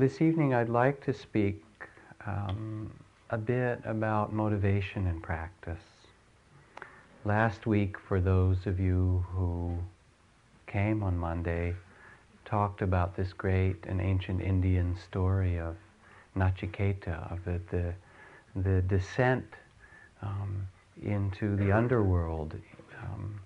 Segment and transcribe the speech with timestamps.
[0.00, 1.62] This evening I'd like to speak
[2.26, 2.90] um,
[3.28, 5.82] a bit about motivation and practice.
[7.26, 9.76] Last week, for those of you who
[10.66, 11.74] came on Monday,
[12.46, 15.76] talked about this great and ancient Indian story of
[16.34, 17.92] Nachiketa, of the, the,
[18.56, 19.44] the descent
[20.22, 20.66] um,
[21.02, 22.54] into the underworld,
[23.02, 23.38] um,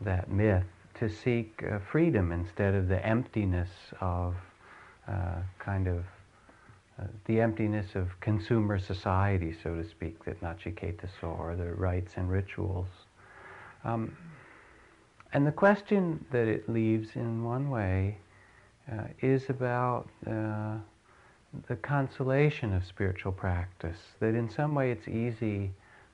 [0.00, 0.64] that myth,
[0.94, 3.68] to seek uh, freedom instead of the emptiness
[4.00, 4.36] of
[5.08, 6.04] uh, kind of
[6.98, 12.12] uh, the emptiness of consumer society, so to speak, that Nachiketa saw, or the rites
[12.16, 12.88] and rituals.
[13.84, 14.16] Um,
[15.32, 18.16] and the question that it leaves in one way
[18.90, 20.76] uh, is about uh,
[21.68, 25.70] the consolation of spiritual practice, that in some way it's easy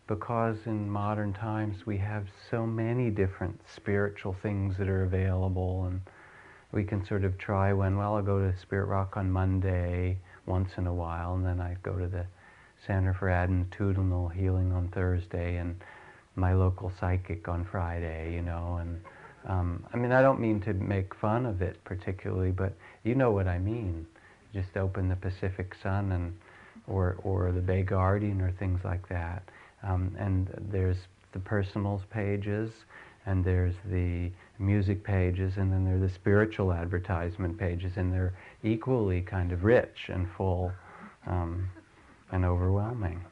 [0.06, 6.00] because in modern times we have so many different spiritual things that are available and
[6.73, 10.70] we can sort of try when, well, I'll go to Spirit Rock on Monday once
[10.79, 12.25] in a while, and then I go to the
[12.87, 15.77] Center for Attitudinal Healing on Thursday, and
[16.34, 19.01] my local psychic on Friday, you know, and
[19.47, 23.33] um, I mean, I don't mean to make fun of it particularly, but you know
[23.33, 24.07] what I mean.
[24.55, 26.36] Just open the Pacific Sun and
[26.86, 29.42] or or the Bay Guardian or things like that,
[29.83, 30.97] um, and there's
[31.33, 32.70] the personals pages,
[33.27, 34.31] and there's the
[34.62, 39.64] music pages, and then there are the spiritual advertisement pages, and they're equally kind of
[39.64, 40.72] rich and full
[41.27, 41.68] um,
[42.30, 43.22] and overwhelming,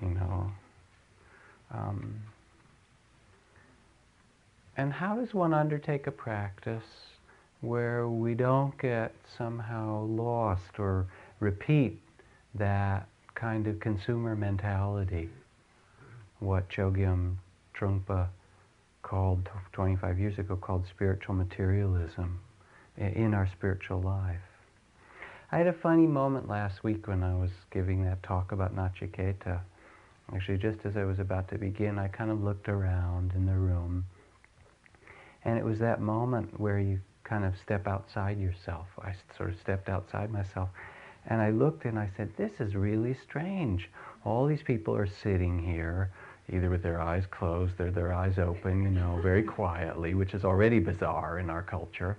[0.00, 0.50] you know.
[1.72, 2.20] Um,
[4.76, 6.84] and how does one undertake a practice
[7.60, 11.06] where we don't get somehow lost or
[11.40, 11.98] repeat
[12.54, 15.30] that kind of consumer mentality?
[16.40, 17.36] What Chogyam
[17.74, 18.28] Trungpa
[19.04, 22.40] called 25 years ago called spiritual materialism
[22.96, 24.40] in our spiritual life.
[25.52, 29.60] I had a funny moment last week when I was giving that talk about Nachiketa.
[30.34, 33.52] Actually, just as I was about to begin, I kind of looked around in the
[33.52, 34.06] room.
[35.44, 38.86] And it was that moment where you kind of step outside yourself.
[38.98, 40.70] I sort of stepped outside myself.
[41.26, 43.90] And I looked and I said, this is really strange.
[44.24, 46.10] All these people are sitting here
[46.52, 50.44] either with their eyes closed or their eyes open, you know, very quietly, which is
[50.44, 52.18] already bizarre in our culture.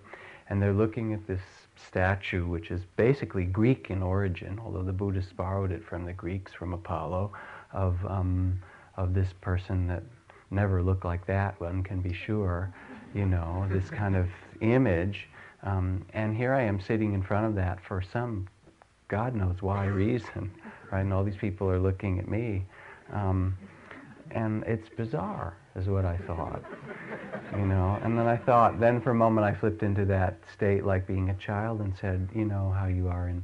[0.50, 1.42] And they're looking at this
[1.76, 6.54] statue, which is basically Greek in origin, although the Buddhists borrowed it from the Greeks,
[6.54, 7.34] from Apollo,
[7.74, 8.60] of, um,
[8.98, 10.04] of this person that
[10.52, 12.74] never looked like that, one can be sure,
[13.14, 14.28] you know, this kind of
[14.62, 15.28] image.
[15.64, 18.48] Um, and here I am sitting in front of that for some
[19.08, 20.52] God knows why reason,
[20.92, 21.02] right?
[21.02, 22.66] And all these people are looking at me.
[23.14, 23.58] Um,
[24.36, 26.64] and it's bizarre is what I thought,
[27.54, 28.00] you know.
[28.04, 31.30] And then I thought, then for a moment I flipped into that state like being
[31.30, 33.44] a child and said, you know how you are in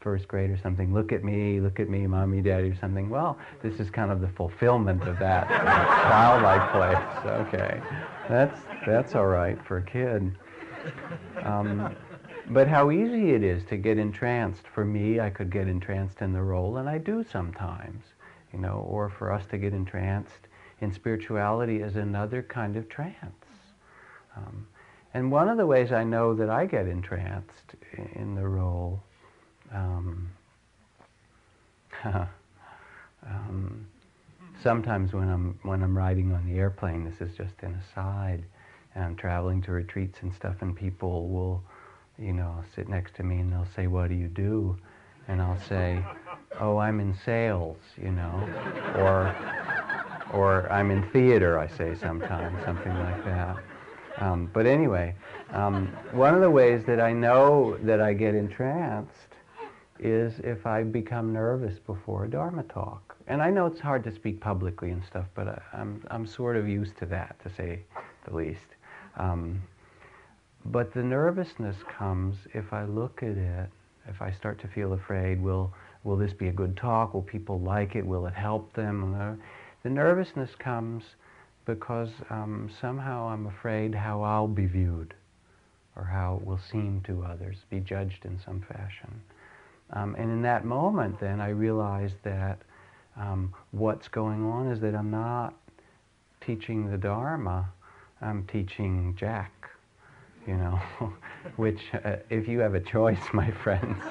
[0.00, 0.94] first grade or something.
[0.94, 3.10] Look at me, look at me, mommy, daddy, or something.
[3.10, 7.48] Well, this is kind of the fulfillment of that childlike place.
[7.48, 7.80] Okay,
[8.28, 10.32] that's that's all right for a kid.
[11.42, 11.96] Um,
[12.50, 14.68] but how easy it is to get entranced.
[14.72, 18.04] For me, I could get entranced in the role, and I do sometimes
[18.56, 20.48] you know, or for us to get entranced
[20.80, 23.44] in spirituality is another kind of trance.
[24.34, 24.66] Um,
[25.12, 27.74] and one of the ways I know that I get entranced
[28.14, 29.02] in the role,
[29.72, 30.30] um,
[32.04, 33.86] um,
[34.62, 38.42] sometimes when I'm when I'm riding on the airplane, this is just an aside,
[38.94, 41.62] and I'm traveling to retreats and stuff, and people will,
[42.18, 44.78] you know, sit next to me and they'll say, "What do you do?"
[45.28, 46.04] And I'll say,
[46.60, 48.48] oh, I'm in sales, you know,
[48.96, 49.34] or,
[50.32, 53.56] or I'm in theater, I say sometimes, something like that.
[54.18, 55.14] Um, but anyway,
[55.50, 59.12] um, one of the ways that I know that I get entranced
[59.98, 63.16] is if I become nervous before a Dharma talk.
[63.26, 66.26] And I know it's hard to speak publicly and stuff, but I, am I'm, I'm
[66.26, 67.80] sort of used to that, to say
[68.24, 68.76] the least.
[69.16, 69.62] Um,
[70.66, 73.70] but the nervousness comes if I look at it,
[74.08, 75.72] if I start to feel afraid, will
[76.06, 77.14] Will this be a good talk?
[77.14, 78.06] Will people like it?
[78.06, 79.40] Will it help them?
[79.82, 81.02] The nervousness comes
[81.64, 85.14] because um, somehow I'm afraid how I'll be viewed
[85.96, 89.20] or how it will seem to others, be judged in some fashion.
[89.94, 92.60] Um, and in that moment, then, I realized that
[93.16, 95.54] um, what's going on is that I'm not
[96.40, 97.68] teaching the Dharma,
[98.20, 99.55] I'm teaching Jack
[100.46, 100.80] you know,
[101.56, 104.02] which uh, if you have a choice, my friends,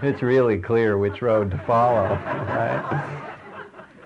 [0.02, 3.30] it's really clear which road to follow, right?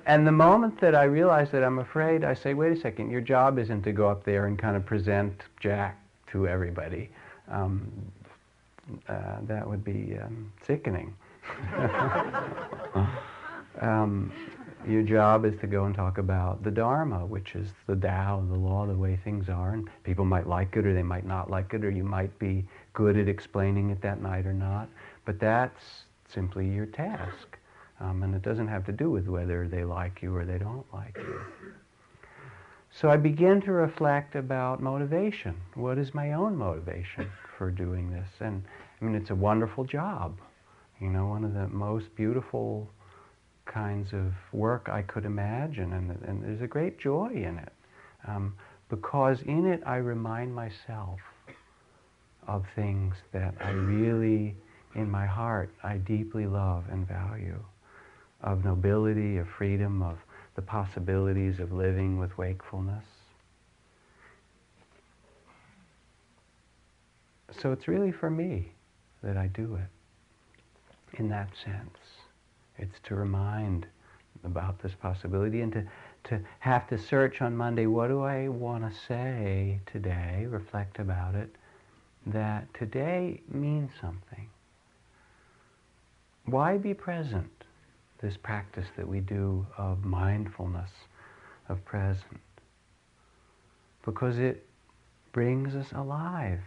[0.06, 3.20] And the moment that I realize that I'm afraid, I say, wait a second, your
[3.20, 7.11] job isn't to go up there and kind of present Jack to everybody.
[7.50, 7.90] Um,
[9.06, 11.14] uh, that would be um, sickening.
[13.82, 14.32] um,
[14.86, 18.54] your job is to go and talk about the Dharma, which is the Tao, the
[18.58, 19.72] law, the way things are.
[19.72, 22.64] And people might like it or they might not like it, or you might be
[22.92, 24.88] good at explaining it that night or not.
[25.25, 27.58] But that's simply your task.
[28.00, 30.86] Um, and it doesn't have to do with whether they like you or they don't
[30.92, 31.40] like you.
[32.90, 35.54] So I begin to reflect about motivation.
[35.75, 38.28] What is my own motivation for doing this?
[38.40, 38.62] And
[39.00, 40.38] I mean, it's a wonderful job.
[41.00, 42.88] You know, one of the most beautiful
[43.68, 47.72] kinds of work I could imagine, and, and there's a great joy in it.
[48.26, 48.54] Um,
[48.88, 51.20] because in it I remind myself
[52.46, 54.56] of things that I really,
[54.94, 57.62] in my heart, I deeply love and value.
[58.42, 60.16] Of nobility, of freedom, of
[60.54, 63.04] the possibilities of living with wakefulness.
[67.60, 68.72] So it's really for me
[69.22, 72.07] that I do it in that sense.
[72.78, 73.86] It's to remind
[74.44, 75.84] about this possibility and to,
[76.25, 81.34] to have to search on Monday, what do I want to say today, reflect about
[81.34, 81.54] it,
[82.26, 84.48] that today means something.
[86.44, 87.50] Why be present?
[88.20, 90.90] This practice that we do of mindfulness,
[91.69, 92.40] of present.
[94.04, 94.66] Because it
[95.32, 96.60] brings us alive.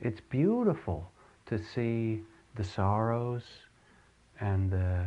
[0.00, 1.10] It's beautiful
[1.46, 2.22] to see
[2.56, 3.42] the sorrows
[4.40, 5.06] and the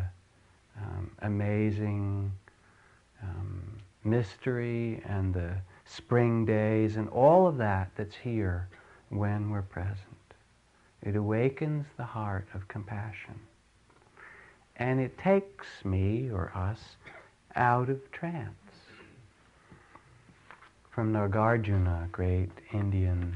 [0.81, 2.31] um, amazing
[3.22, 3.62] um,
[4.04, 5.56] mystery and the
[5.86, 8.68] spring days and all of that that's here
[9.10, 9.98] when we're present.
[11.02, 13.40] It awakens the heart of compassion.
[14.78, 16.96] And it takes me or us
[17.56, 18.50] out of trance.
[20.90, 23.36] From Nagarjuna, great Indian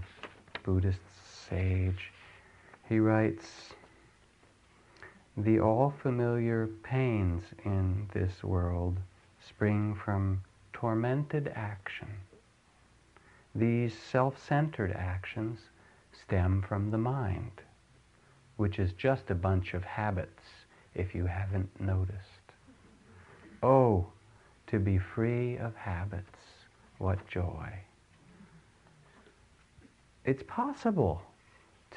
[0.63, 0.99] Buddhist
[1.49, 2.11] sage,
[2.87, 3.73] he writes,
[5.37, 8.97] the all familiar pains in this world
[9.47, 10.41] spring from
[10.73, 12.07] tormented action.
[13.53, 15.59] These self-centered actions
[16.11, 17.61] stem from the mind,
[18.55, 20.43] which is just a bunch of habits
[20.95, 22.17] if you haven't noticed.
[23.61, 24.07] Oh,
[24.65, 26.39] to be free of habits,
[26.97, 27.71] what joy.
[30.25, 31.21] It's possible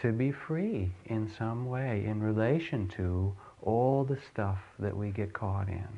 [0.02, 5.32] to be free in some way in relation to all the stuff that we get
[5.32, 5.88] caught in.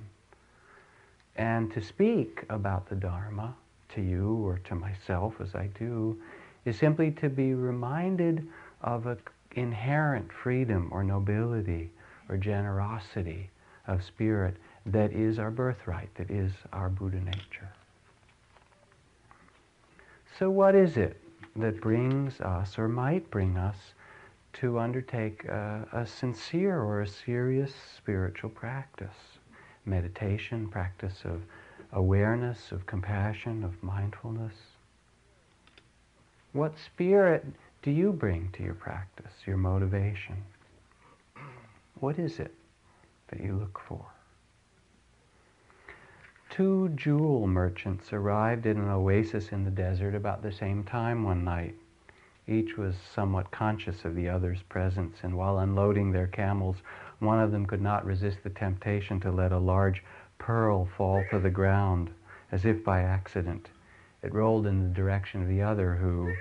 [1.36, 3.54] And to speak about the Dharma
[3.94, 6.20] to you or to myself as I do
[6.64, 8.46] is simply to be reminded
[8.82, 9.18] of an
[9.52, 11.90] inherent freedom or nobility
[12.28, 13.50] or generosity
[13.86, 14.56] of spirit
[14.86, 17.72] that is our birthright, that is our Buddha nature.
[20.38, 21.21] So what is it
[21.56, 23.76] that brings us or might bring us
[24.54, 29.38] to undertake a, a sincere or a serious spiritual practice.
[29.84, 31.42] Meditation, practice of
[31.92, 34.54] awareness, of compassion, of mindfulness.
[36.52, 37.44] What spirit
[37.82, 40.36] do you bring to your practice, your motivation?
[42.00, 42.54] What is it
[43.28, 44.04] that you look for?
[46.52, 51.44] Two jewel merchants arrived in an oasis in the desert about the same time one
[51.44, 51.74] night.
[52.46, 56.82] Each was somewhat conscious of the other's presence, and while unloading their camels,
[57.20, 60.04] one of them could not resist the temptation to let a large
[60.36, 62.10] pearl fall to the ground,
[62.50, 63.70] as if by accident.
[64.20, 66.34] It rolled in the direction of the other, who,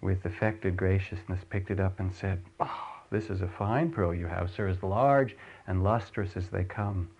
[0.00, 4.28] with affected graciousness, picked it up and said, Oh, this is a fine pearl you
[4.28, 7.10] have, sir, as large and lustrous as they come.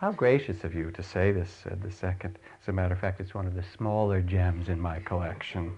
[0.00, 2.38] How gracious of you to say this, said the second.
[2.62, 5.76] As a matter of fact, it's one of the smaller gems in my collection.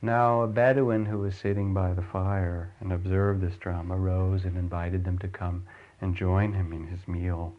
[0.00, 4.56] Now a Bedouin who was sitting by the fire and observed this drama rose and
[4.56, 5.66] invited them to come
[6.00, 7.52] and join him in his meal.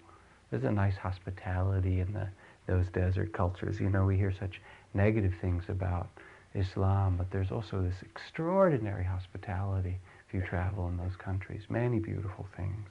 [0.51, 2.29] There's a nice hospitality in the,
[2.65, 3.81] those desert cultures.
[3.81, 4.61] You know, we hear such
[4.93, 6.07] negative things about
[6.55, 11.63] Islam, but there's also this extraordinary hospitality if you travel in those countries.
[11.67, 12.87] Many beautiful things.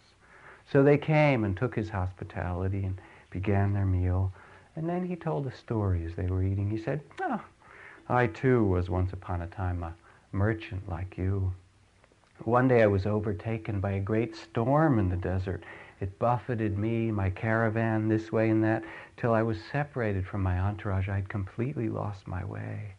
[0.70, 4.32] So they came and took his hospitality and began their meal.
[4.76, 6.70] And then he told a story as they were eating.
[6.70, 7.42] He said, oh,
[8.08, 9.94] I too was once upon a time a
[10.32, 11.52] merchant like you.
[12.44, 15.64] One day I was overtaken by a great storm in the desert.
[16.00, 18.84] It buffeted me, my caravan, this way and that,
[19.16, 21.08] till I was separated from my entourage.
[21.08, 22.94] I'd completely lost my way.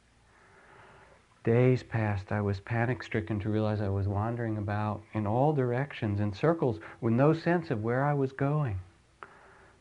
[1.45, 2.33] Days passed.
[2.33, 6.81] I was panic stricken to realize I was wandering about in all directions, in circles,
[6.99, 8.79] with no sense of where I was going.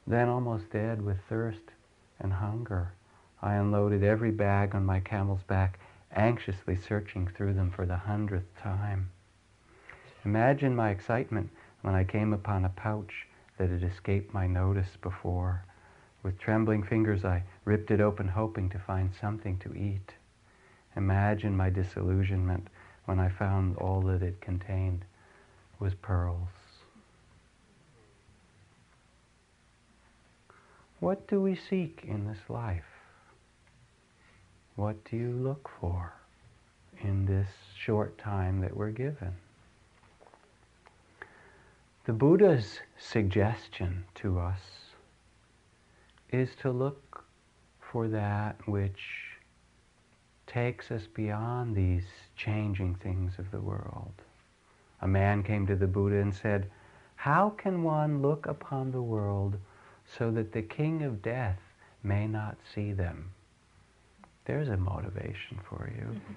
[0.06, 1.72] Then, almost dead with thirst
[2.20, 2.92] and hunger,
[3.42, 5.80] I unloaded every bag on my camel's back,
[6.12, 9.10] anxiously searching through them for the hundredth time.
[10.24, 11.50] Imagine my excitement
[11.82, 15.64] when I came upon a pouch that had escaped my notice before.
[16.22, 20.14] With trembling fingers, I ripped it open, hoping to find something to eat.
[20.96, 22.68] Imagine my disillusionment
[23.04, 25.04] when I found all that it contained
[25.78, 26.48] was pearls.
[31.00, 32.84] What do we seek in this life?
[34.74, 36.12] What do you look for
[37.00, 39.34] in this short time that we're given?
[42.04, 44.60] The Buddha's suggestion to us
[46.30, 47.24] is to look
[47.80, 49.27] for that which
[50.48, 52.04] takes us beyond these
[52.36, 54.12] changing things of the world.
[55.00, 56.68] A man came to the Buddha and said,
[57.14, 59.56] How can one look upon the world
[60.18, 61.60] so that the king of death
[62.02, 63.30] may not see them?
[64.44, 66.20] There's a motivation for you.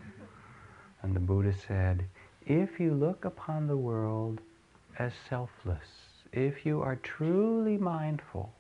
[1.04, 2.06] And the Buddha said,
[2.46, 4.40] If you look upon the world
[4.98, 5.88] as selfless.
[6.32, 8.54] If you are truly mindful,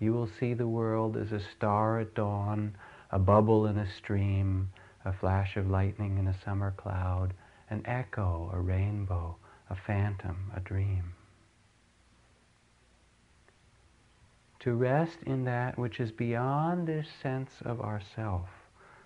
[0.00, 2.74] you will see the world as a star at dawn,
[3.14, 4.68] a bubble in a stream,
[5.04, 7.32] a flash of lightning in a summer cloud,
[7.70, 9.36] an echo, a rainbow,
[9.70, 11.14] a phantom, a dream.
[14.58, 18.48] To rest in that which is beyond this sense of ourself,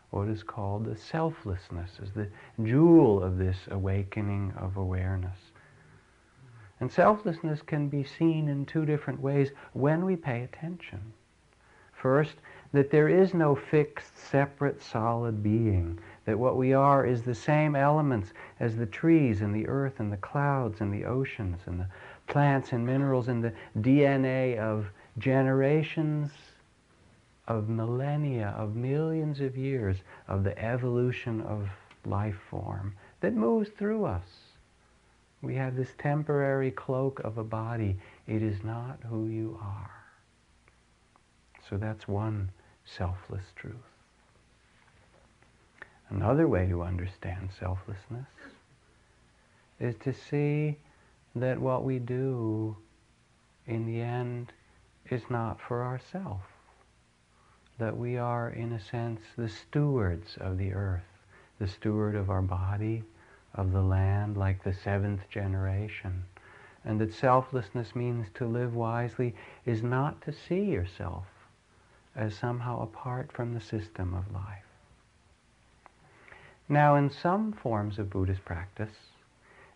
[0.09, 2.31] what is called the selflessness, is the
[2.65, 5.38] jewel of this awakening of awareness.
[6.81, 11.12] And selflessness can be seen in two different ways when we pay attention.
[11.93, 12.37] First,
[12.73, 17.75] that there is no fixed, separate, solid being, that what we are is the same
[17.75, 21.89] elements as the trees and the earth and the clouds and the oceans and the
[22.27, 26.31] plants and minerals and the DNA of generations,
[27.47, 29.97] of millennia, of millions of years
[30.29, 31.69] of the evolution of
[32.05, 34.29] life form that moves through us.
[35.41, 37.97] We have this temporary cloak of a body.
[38.27, 39.91] It is not who you are.
[41.69, 42.51] So that's one
[42.97, 43.75] selfless truth.
[46.11, 48.26] Another way to understand selflessness
[49.78, 50.76] is to see
[51.37, 52.76] that what we do
[53.66, 54.52] in the end
[55.11, 56.45] is not for ourselves.
[57.78, 61.04] That we are, in a sense, the stewards of the earth,
[61.59, 63.04] the steward of our body,
[63.54, 66.25] of the land like the seventh generation.
[66.85, 69.35] And that selflessness means to live wisely
[69.66, 71.26] is not to see yourself
[72.19, 74.65] as somehow apart from the system of life.
[76.69, 78.95] Now, in some forms of Buddhist practice,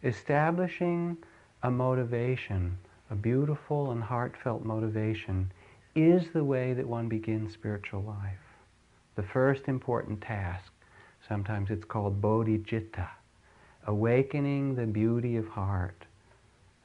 [0.03, 1.17] establishing
[1.63, 2.77] a motivation,
[3.11, 5.53] a beautiful and heartfelt motivation,
[5.95, 8.39] is the way that one begins spiritual life.
[9.15, 10.73] The first important task,
[11.29, 13.09] sometimes it's called bodhicitta,
[13.87, 16.07] awakening the beauty of heart,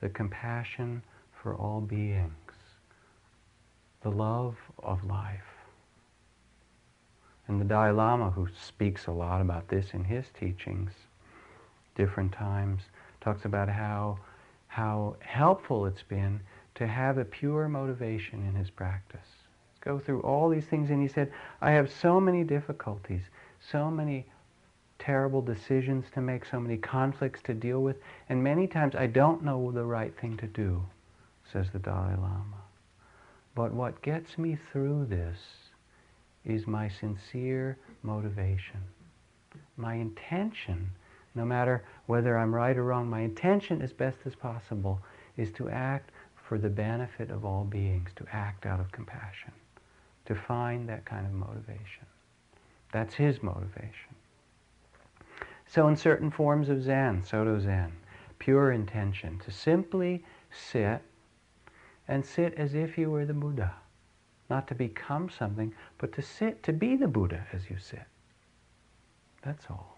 [0.02, 1.02] the compassion
[1.42, 2.34] for all beings,
[4.02, 5.42] the love of life.
[7.48, 10.92] And the Dalai Lama, who speaks a lot about this in his teachings,
[11.96, 12.82] different times,
[13.22, 14.20] talks about how,
[14.68, 16.40] how helpful it's been
[16.76, 19.28] to have a pure motivation in his practice.
[19.82, 23.22] Go through all these things, and he said, I have so many difficulties,
[23.60, 24.26] so many
[25.00, 27.98] terrible decisions to make, so many conflicts to deal with,
[28.30, 30.84] and many times I don't know the right thing to do,
[31.52, 32.57] says the Dalai Lama.
[33.58, 35.40] But what gets me through this
[36.46, 38.82] is my sincere motivation.
[39.76, 40.92] My intention,
[41.34, 45.02] no matter whether I'm right or wrong, my intention as best as possible
[45.38, 49.54] is to act for the benefit of all beings, to act out of compassion,
[50.26, 52.06] to find that kind of motivation.
[52.92, 54.14] That's his motivation.
[55.66, 57.92] So in certain forms of Zen, Soto Zen,
[58.38, 61.02] pure intention, to simply sit
[62.08, 63.74] and sit as if you were the Buddha.
[64.50, 68.06] Not to become something, but to sit, to be the Buddha as you sit.
[69.44, 69.98] That's all.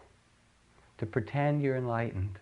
[0.98, 2.40] To pretend you're enlightened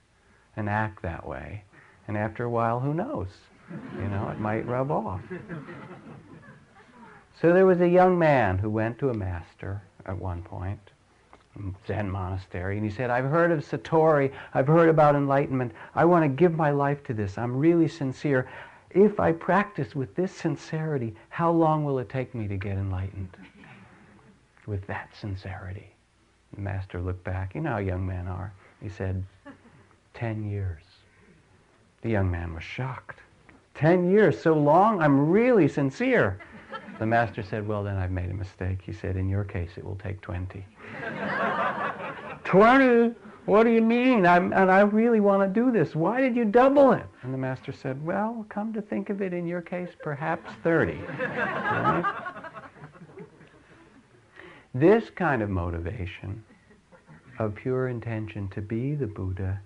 [0.56, 1.64] and act that way.
[2.08, 3.28] And after a while, who knows?
[3.98, 5.22] You know, it might rub off.
[7.42, 10.80] So there was a young man who went to a master at one point
[11.88, 15.72] Zen monastery, and he said, I've heard of Satori, I've heard about enlightenment.
[15.96, 17.38] I want to give my life to this.
[17.38, 18.48] I'm really sincere.
[18.91, 23.36] If I practice with this sincerity, how long will it take me to get enlightened?
[24.65, 25.94] With that sincerity.
[26.53, 27.56] The master looked back.
[27.56, 28.53] You know how young men are.
[28.82, 29.24] He said,
[30.13, 30.82] Ten years.
[32.01, 33.20] The young man was shocked.
[33.75, 35.01] Ten years, so long?
[35.01, 36.39] I'm really sincere.
[37.00, 38.79] The master said, Well, then I've made a mistake.
[38.82, 40.65] He said, In your case, it will take 20.
[42.44, 43.15] 20?
[43.48, 44.25] What do you mean?
[44.25, 45.96] I'm, and I really want to do this.
[45.96, 47.06] Why did you double it?
[47.24, 51.00] And the master said, well, come to think of it, in your case, perhaps 30.
[51.18, 52.13] Right?
[54.74, 56.44] This kind of motivation
[57.39, 59.60] of pure intention to be the Buddha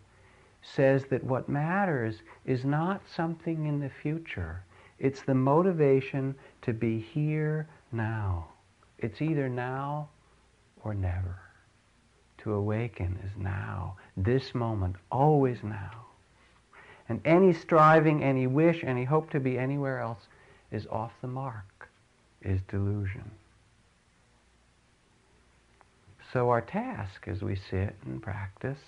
[0.62, 4.64] says that what matters is not something in the future.
[5.00, 8.48] It's the motivation to be here now.
[9.00, 10.10] It's either now
[10.84, 11.41] or never.
[12.44, 16.06] To awaken is now, this moment, always now.
[17.08, 20.28] And any striving, any wish, any hope to be anywhere else
[20.72, 21.90] is off the mark,
[22.42, 23.30] is delusion.
[26.34, 28.80] So our task as we sit and practice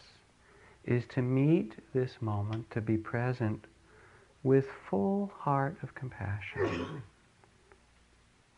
[0.86, 3.65] is to meet this moment, to be present
[4.41, 7.03] with full heart of compassion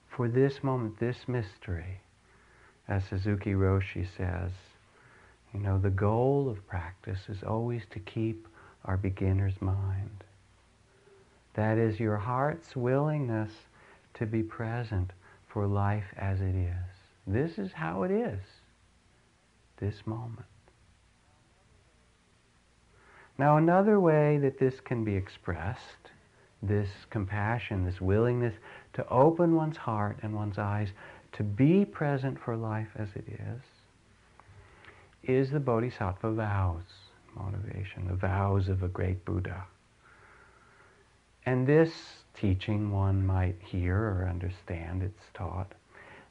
[0.08, 2.00] for this moment, this mystery.
[2.88, 4.52] As Suzuki Roshi says,
[5.56, 8.46] you know, the goal of practice is always to keep
[8.84, 10.24] our beginner's mind.
[11.54, 13.52] That is your heart's willingness
[14.16, 15.12] to be present
[15.48, 16.76] for life as it is.
[17.26, 18.42] This is how it is,
[19.78, 20.46] this moment.
[23.38, 26.12] Now, another way that this can be expressed,
[26.62, 28.56] this compassion, this willingness
[28.94, 30.90] to open one's heart and one's eyes
[31.32, 33.62] to be present for life as it is,
[35.28, 36.84] is the Bodhisattva vows
[37.36, 39.66] motivation, the vows of a great Buddha.
[41.46, 41.92] And this
[42.34, 45.74] teaching one might hear or understand, it's taught,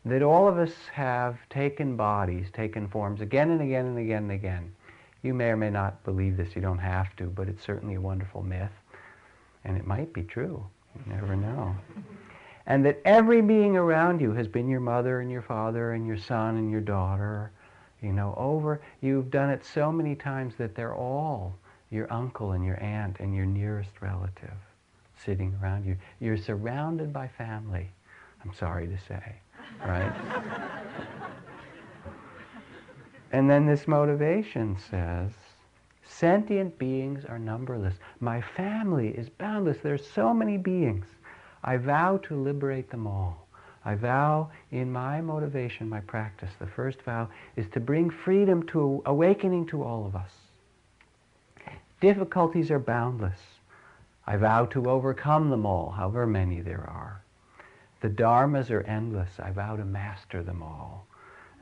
[0.06, 4.32] that all of us have taken bodies, taken forms again and again and again and
[4.32, 4.72] again
[5.24, 8.00] you may or may not believe this, you don't have to, but it's certainly a
[8.00, 8.70] wonderful myth.
[9.64, 10.64] And it might be true.
[10.94, 11.74] You never know.
[12.66, 16.18] And that every being around you has been your mother and your father and your
[16.18, 17.52] son and your daughter,
[18.04, 18.80] you know, over.
[19.00, 21.54] You've done it so many times that they're all
[21.90, 24.54] your uncle and your aunt and your nearest relative
[25.25, 25.97] sitting around you.
[26.21, 27.88] You're surrounded by family,
[28.45, 29.36] I'm sorry to say,
[29.84, 30.12] right?
[33.34, 35.32] And then this motivation says,
[36.06, 37.97] sentient beings are numberless.
[38.21, 39.78] My family is boundless.
[39.82, 41.04] There are so many beings.
[41.64, 43.44] I vow to liberate them all.
[43.84, 49.02] I vow in my motivation, my practice, the first vow is to bring freedom to
[49.04, 50.30] awakening to all of us.
[52.00, 53.38] Difficulties are boundless.
[54.26, 57.23] I vow to overcome them all, however many there are.
[58.00, 59.30] The dharmas are endless.
[59.38, 61.06] I vow to master them all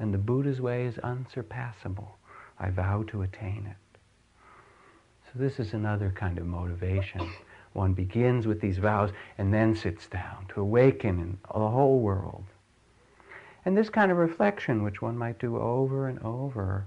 [0.03, 2.19] and the Buddha's way is unsurpassable.
[2.59, 3.99] I vow to attain it.
[5.27, 7.31] So this is another kind of motivation.
[7.73, 12.45] One begins with these vows and then sits down to awaken in the whole world.
[13.65, 16.87] And this kind of reflection, which one might do over and over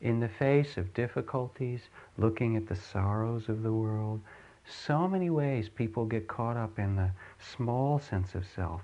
[0.00, 4.20] in the face of difficulties, looking at the sorrows of the world,
[4.66, 8.82] so many ways people get caught up in the small sense of self,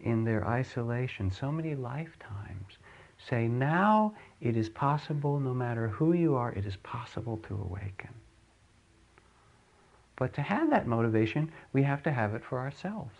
[0.00, 2.78] in their isolation, so many lifetimes
[3.18, 8.10] say, now it is possible, no matter who you are, it is possible to awaken.
[10.22, 13.16] But to have that motivation, we have to have it for ourselves.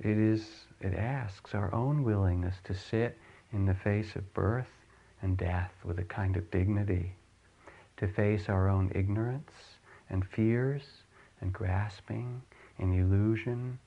[0.00, 3.16] It is, it asks our own willingness to sit
[3.52, 4.72] in the face of birth
[5.22, 7.14] and death with a kind of dignity,
[7.98, 9.52] to face our own ignorance
[10.10, 10.82] and fears
[11.40, 12.42] and grasping
[12.78, 13.78] and illusion,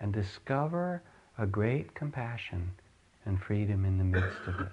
[0.00, 1.02] and discover
[1.36, 2.70] a great compassion
[3.26, 4.72] and freedom in the midst of it.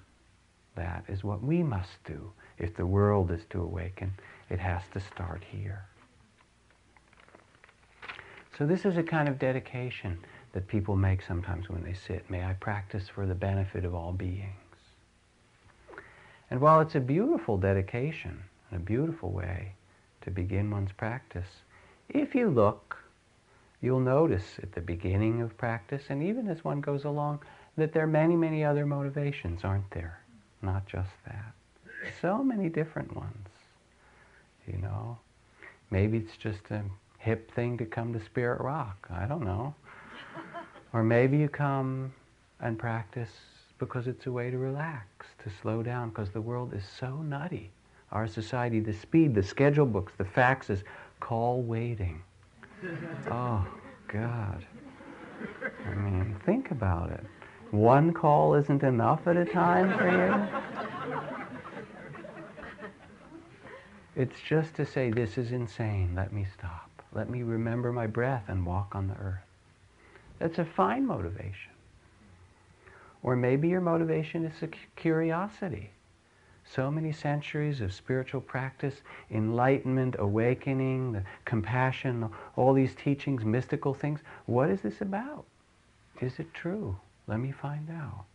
[0.75, 2.31] That is what we must do.
[2.57, 4.13] If the world is to awaken,
[4.49, 5.85] it has to start here.
[8.57, 10.19] So this is a kind of dedication
[10.53, 12.29] that people make sometimes when they sit.
[12.29, 14.49] May I practice for the benefit of all beings.
[16.49, 19.73] And while it's a beautiful dedication, and a beautiful way
[20.21, 21.47] to begin one's practice,
[22.09, 22.97] if you look,
[23.81, 27.39] you'll notice at the beginning of practice, and even as one goes along,
[27.75, 30.19] that there are many, many other motivations, aren't there?
[30.61, 31.53] Not just that.
[32.21, 33.42] So many different ones.
[34.67, 35.17] You know,
[35.91, 36.83] maybe it's just a
[37.17, 39.07] hip thing to come to Spirit Rock.
[39.13, 39.73] I don't know.
[40.93, 42.13] or maybe you come
[42.59, 43.29] and practice
[43.79, 47.71] because it's a way to relax, to slow down, because the world is so nutty.
[48.11, 50.83] Our society, the speed, the schedule books, the faxes,
[51.19, 52.21] call waiting.
[53.31, 53.65] oh,
[54.07, 54.65] God.
[55.85, 57.23] I mean, think about it.
[57.71, 60.89] One call isn't enough at a time for you?
[64.15, 66.13] It's just to say, this is insane.
[66.15, 66.89] Let me stop.
[67.13, 69.41] Let me remember my breath and walk on the earth.
[70.39, 71.71] That's a fine motivation.
[73.23, 75.91] Or maybe your motivation is a curiosity.
[76.65, 78.95] so many centuries of spiritual practice,
[79.31, 84.19] enlightenment, awakening, the compassion, all these teachings, mystical things.
[84.45, 85.45] What is this about?
[86.21, 86.95] Is it true?
[87.27, 88.25] Let me find out.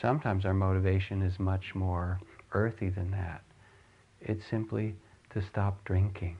[0.00, 2.20] Sometimes our motivation is much more
[2.52, 3.42] earthy than that.
[4.20, 4.94] It's simply
[5.30, 6.36] to stop drinking,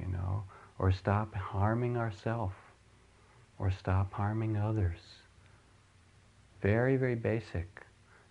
[0.00, 0.44] you know,
[0.78, 2.54] or stop harming ourselves,
[3.58, 5.00] or stop harming others.
[6.62, 7.82] Very, very basic.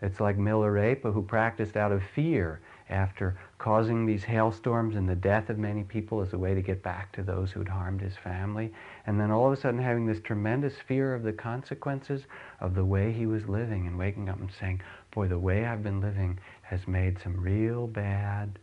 [0.02, 5.50] It's like Milarepa who practiced out of fear after causing these hailstorms and the death
[5.50, 8.72] of many people as a way to get back to those who'd harmed his family.
[9.08, 12.26] And then all of a sudden having this tremendous fear of the consequences
[12.62, 14.82] of the way he was living and waking up and saying,
[15.12, 18.60] boy, the way I've been living has made some real bad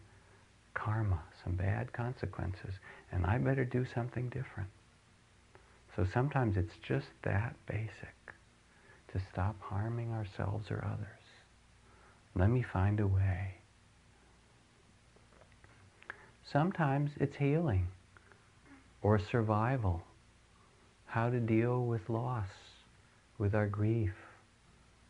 [0.75, 2.75] karma, some bad consequences,
[3.11, 4.69] and I better do something different.
[5.97, 8.15] So sometimes it's just that basic,
[9.13, 11.09] to stop harming ourselves or others.
[12.35, 13.55] Let me find a way.
[16.53, 17.87] Sometimes it's healing
[19.01, 20.03] or survival,
[21.07, 22.49] how to deal with loss,
[23.39, 24.13] with our grief,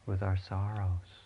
[0.06, 1.23] with our sorrows,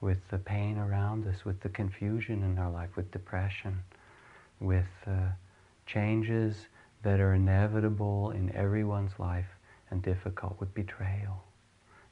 [0.00, 3.78] with the pain around us, with the confusion in our life, with depression,
[4.60, 5.30] with uh,
[5.86, 6.66] changes
[7.02, 9.46] that are inevitable in everyone's life
[9.90, 11.42] and difficult, with betrayal.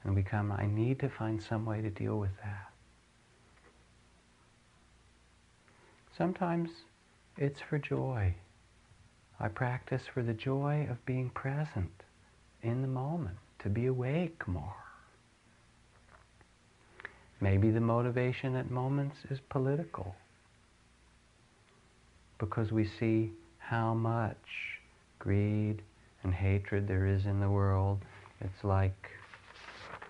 [0.05, 2.71] And we come, I need to find some way to deal with that.
[6.17, 6.71] Sometimes
[7.37, 8.35] it's for joy.
[9.39, 11.91] I practice for the joy of being present
[12.63, 14.86] in the moment, to be awake more.
[17.41, 20.15] Maybe the motivation at moments is political
[22.39, 24.81] because we see how much
[25.19, 25.83] greed
[26.23, 27.99] and hatred there is in the world.
[28.41, 29.11] It's like,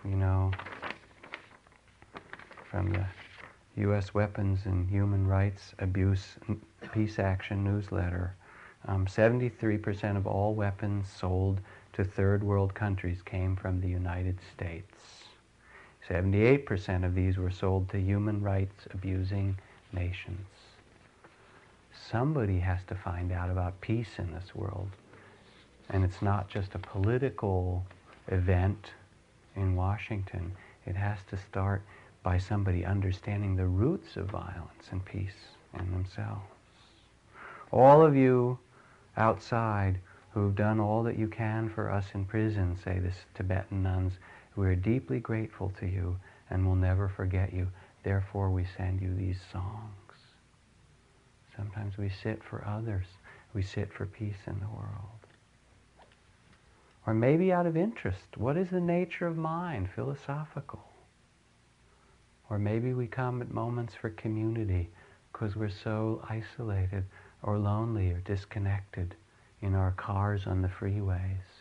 [0.04, 0.52] you know,
[2.70, 3.06] from the
[3.76, 4.14] U.S.
[4.14, 6.36] Weapons and Human Rights Abuse
[6.92, 8.34] Peace Action newsletter,
[8.86, 11.60] um, 73% of all weapons sold
[11.92, 15.15] to third world countries came from the United States.
[16.08, 19.56] 78% of these were sold to human rights abusing
[19.92, 20.46] nations.
[22.10, 24.88] Somebody has to find out about peace in this world.
[25.90, 27.84] And it's not just a political
[28.28, 28.92] event
[29.56, 30.52] in Washington.
[30.86, 31.82] It has to start
[32.22, 36.42] by somebody understanding the roots of violence and peace in themselves.
[37.72, 38.58] All of you
[39.16, 39.98] outside
[40.30, 44.14] who've done all that you can for us in prison, say the Tibetan nuns,
[44.56, 46.16] we are deeply grateful to you
[46.50, 47.68] and will never forget you.
[48.02, 49.92] Therefore, we send you these songs.
[51.56, 53.06] Sometimes we sit for others.
[53.54, 55.16] We sit for peace in the world.
[57.06, 58.36] Or maybe out of interest.
[58.36, 59.88] What is the nature of mind?
[59.94, 60.84] Philosophical.
[62.50, 64.90] Or maybe we come at moments for community
[65.32, 67.04] because we're so isolated
[67.42, 69.14] or lonely or disconnected
[69.60, 71.55] in our cars on the freeways.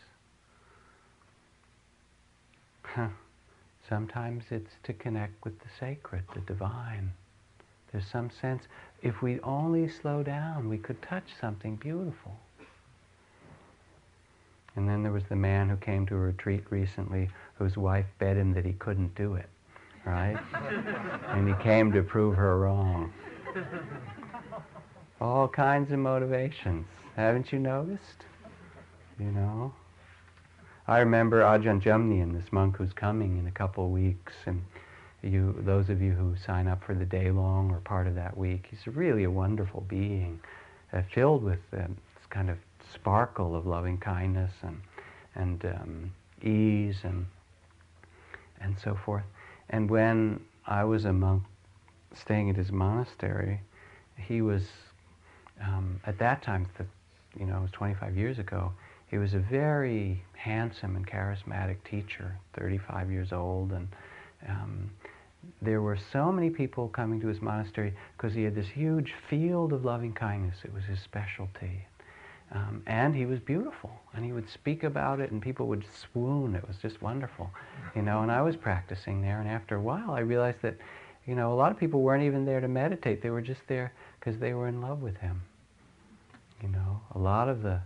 [3.88, 7.12] Sometimes it's to connect with the sacred, the divine.
[7.92, 8.64] There's some sense,
[9.02, 12.36] if we only slow down, we could touch something beautiful.
[14.74, 18.36] And then there was the man who came to a retreat recently whose wife bet
[18.36, 19.48] him that he couldn't do it
[20.06, 20.38] right?
[21.28, 23.12] and he came to prove her wrong.
[25.20, 26.86] All kinds of motivations.
[27.16, 28.24] Haven't you noticed?
[29.18, 29.74] You know?
[30.88, 34.62] I remember Ajahn Jumnian, this monk who's coming in a couple of weeks, and
[35.20, 38.36] you, those of you who sign up for the day long or part of that
[38.36, 40.38] week, he's really a wonderful being,
[40.92, 41.88] uh, filled with this
[42.30, 42.58] kind of
[42.94, 44.80] sparkle of loving kindness and
[45.34, 47.26] and um, ease and
[48.60, 49.24] and so forth.
[49.68, 51.42] And when I was a monk
[52.14, 53.60] staying at his monastery,
[54.16, 54.68] he was,
[55.60, 56.66] um, at that time,
[57.38, 58.72] you know, it was 25 years ago,
[59.16, 63.88] he was a very handsome and charismatic teacher, 35 years old, and
[64.46, 64.90] um,
[65.62, 69.72] there were so many people coming to his monastery because he had this huge field
[69.72, 70.58] of loving kindness.
[70.64, 71.86] It was his specialty.
[72.52, 76.54] Um, and he was beautiful, and he would speak about it, and people would swoon.
[76.54, 77.50] It was just wonderful,
[77.94, 78.20] you know.
[78.20, 80.76] And I was practicing there, and after a while, I realized that,
[81.26, 83.22] you know, a lot of people weren't even there to meditate.
[83.22, 85.40] They were just there because they were in love with him.
[86.62, 87.80] You know, a lot of the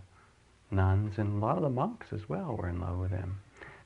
[0.71, 3.39] nuns and a lot of the monks as well were in love with him.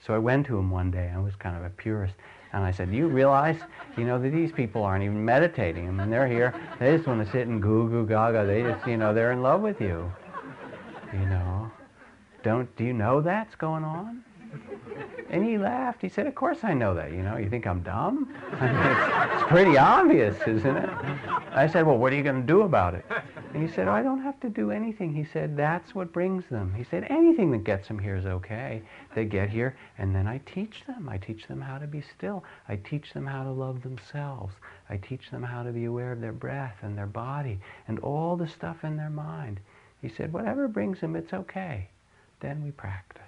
[0.06, 1.12] So I went to him one day.
[1.13, 2.13] I was kind of a purist,
[2.54, 3.60] and I said, "Do you realize,
[3.98, 5.88] you know, that these people aren't even meditating?
[5.88, 6.54] I mean, they're here.
[6.80, 8.45] They just want to sit and goo goo gaga.
[8.45, 10.12] They just, you know, they're in love with you."
[11.13, 11.71] You know,
[12.43, 14.24] don't do you know that's going on?
[15.29, 16.01] And he laughed.
[16.01, 17.11] He said, Of course I know that.
[17.11, 18.33] You know, you think I'm dumb?
[18.53, 20.89] I mean, it's, it's, pretty obvious, isn't it?
[21.51, 23.05] I said, Well, what are you going to do about it?
[23.55, 25.13] And he said, oh, I don't have to do anything.
[25.13, 26.73] He said, That's what brings them.
[26.73, 28.81] He said, Anything that gets them here is okay.
[29.15, 31.07] They get here, and then I teach them.
[31.07, 32.43] I teach them how to be still.
[32.67, 34.53] I teach them how to love themselves.
[34.89, 38.35] I teach them how to be aware of their breath and their body and all
[38.35, 39.59] the stuff in their mind.
[40.01, 41.87] He said, Whatever brings them, it's okay.
[42.41, 43.24] Then we practice.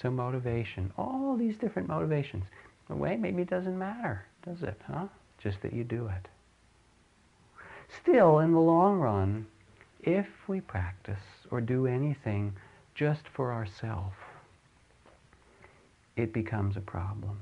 [0.00, 2.44] So motivation, all these different motivations.
[2.88, 5.06] The way maybe it doesn't matter, does it, huh?
[5.38, 6.28] Just that you do it.
[8.02, 9.46] Still, in the long run,
[10.02, 12.54] if we practice or do anything
[12.94, 14.16] just for ourselves,
[16.16, 17.38] it becomes a problem.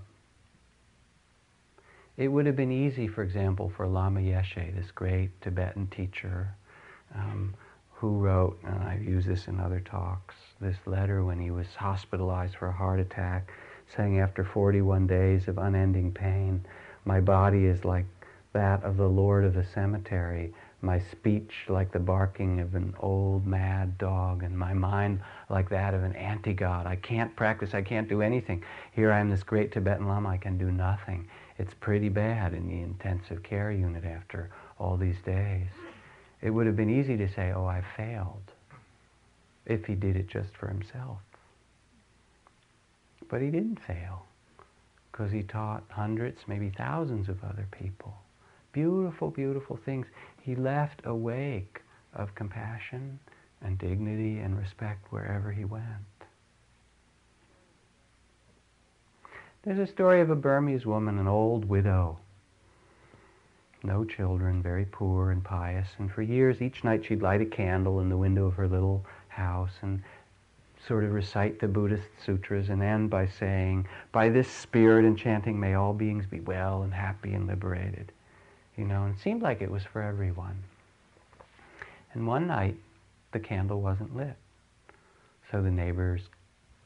[2.17, 6.55] It would have been easy, for example, for Lama Yeshe, this great Tibetan teacher,
[7.15, 7.55] um,
[7.95, 12.57] who wrote, and I've used this in other talks, this letter when he was hospitalized
[12.57, 13.53] for a heart attack,
[13.95, 16.65] saying after 41 days of unending pain,
[17.05, 18.07] my body is like
[18.53, 23.47] that of the Lord of the cemetery, my speech like the barking of an old
[23.47, 26.87] mad dog, and my mind like that of an anti-God.
[26.87, 28.63] I can't practice, I can't do anything.
[28.93, 31.29] Here I am, this great Tibetan Lama, I can do nothing.
[31.59, 35.69] It's pretty bad in the intensive care unit after all these days.
[36.41, 38.52] It would have been easy to say, oh, I failed,
[39.67, 41.19] if he did it just for himself.
[43.29, 44.27] But he didn't fail,
[45.11, 48.15] because he taught hundreds, maybe thousands of other people.
[48.73, 50.07] Beautiful, beautiful things.
[50.41, 51.81] He left a wake
[52.15, 53.19] of compassion
[53.63, 55.85] and dignity and respect wherever he went.
[59.63, 62.19] There's a story of a Burmese woman, an old widow,
[63.85, 65.89] no children, very poor and pious.
[65.99, 69.05] And for years, each night she'd light a candle in the window of her little
[69.33, 70.03] house and
[70.87, 75.59] sort of recite the Buddhist sutras and end by saying, By this spirit and chanting,
[75.59, 78.13] may all beings be well and happy and liberated.
[78.77, 80.63] You know, and it seemed like it was for everyone.
[82.15, 82.77] And one night,
[83.33, 84.37] the candle wasn't lit.
[85.51, 86.23] So the neighbors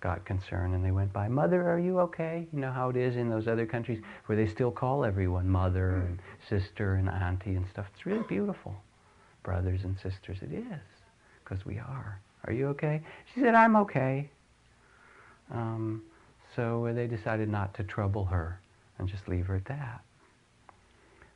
[0.01, 2.47] got concerned and they went by, Mother, are you okay?
[2.53, 5.97] You know how it is in those other countries where they still call everyone mother
[5.97, 6.57] and hmm.
[6.57, 7.87] sister and auntie and stuff.
[7.95, 8.75] It's really beautiful.
[9.43, 10.81] Brothers and sisters, it is,
[11.45, 12.21] because we are.
[12.47, 13.01] Are you okay?
[13.35, 14.31] She said, I'm okay.
[15.53, 16.03] Um,
[16.55, 18.61] so they decided not to trouble her
[18.99, 20.03] and just leave her at that.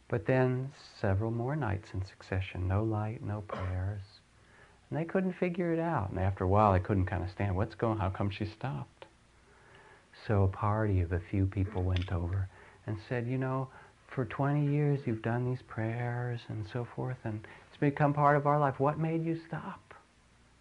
[0.08, 4.02] But then several more nights in succession, no light, no prayers.
[4.88, 6.10] And they couldn't figure it out.
[6.10, 9.06] And after a while, they couldn't kind of stand what's going How come she stopped?
[10.26, 12.48] So a party of a few people went over
[12.86, 13.68] and said, you know,
[14.08, 18.46] for 20 years you've done these prayers and so forth, and it's become part of
[18.46, 18.80] our life.
[18.80, 19.89] What made you stop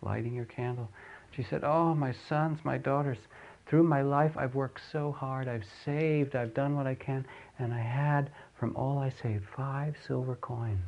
[0.01, 0.89] lighting your candle?
[1.31, 3.19] She said, oh, my sons, my daughters,
[3.65, 5.47] through my life I've worked so hard.
[5.47, 7.25] I've saved, I've done what I can,
[7.59, 10.79] and I had, from all I saved, five silver coins.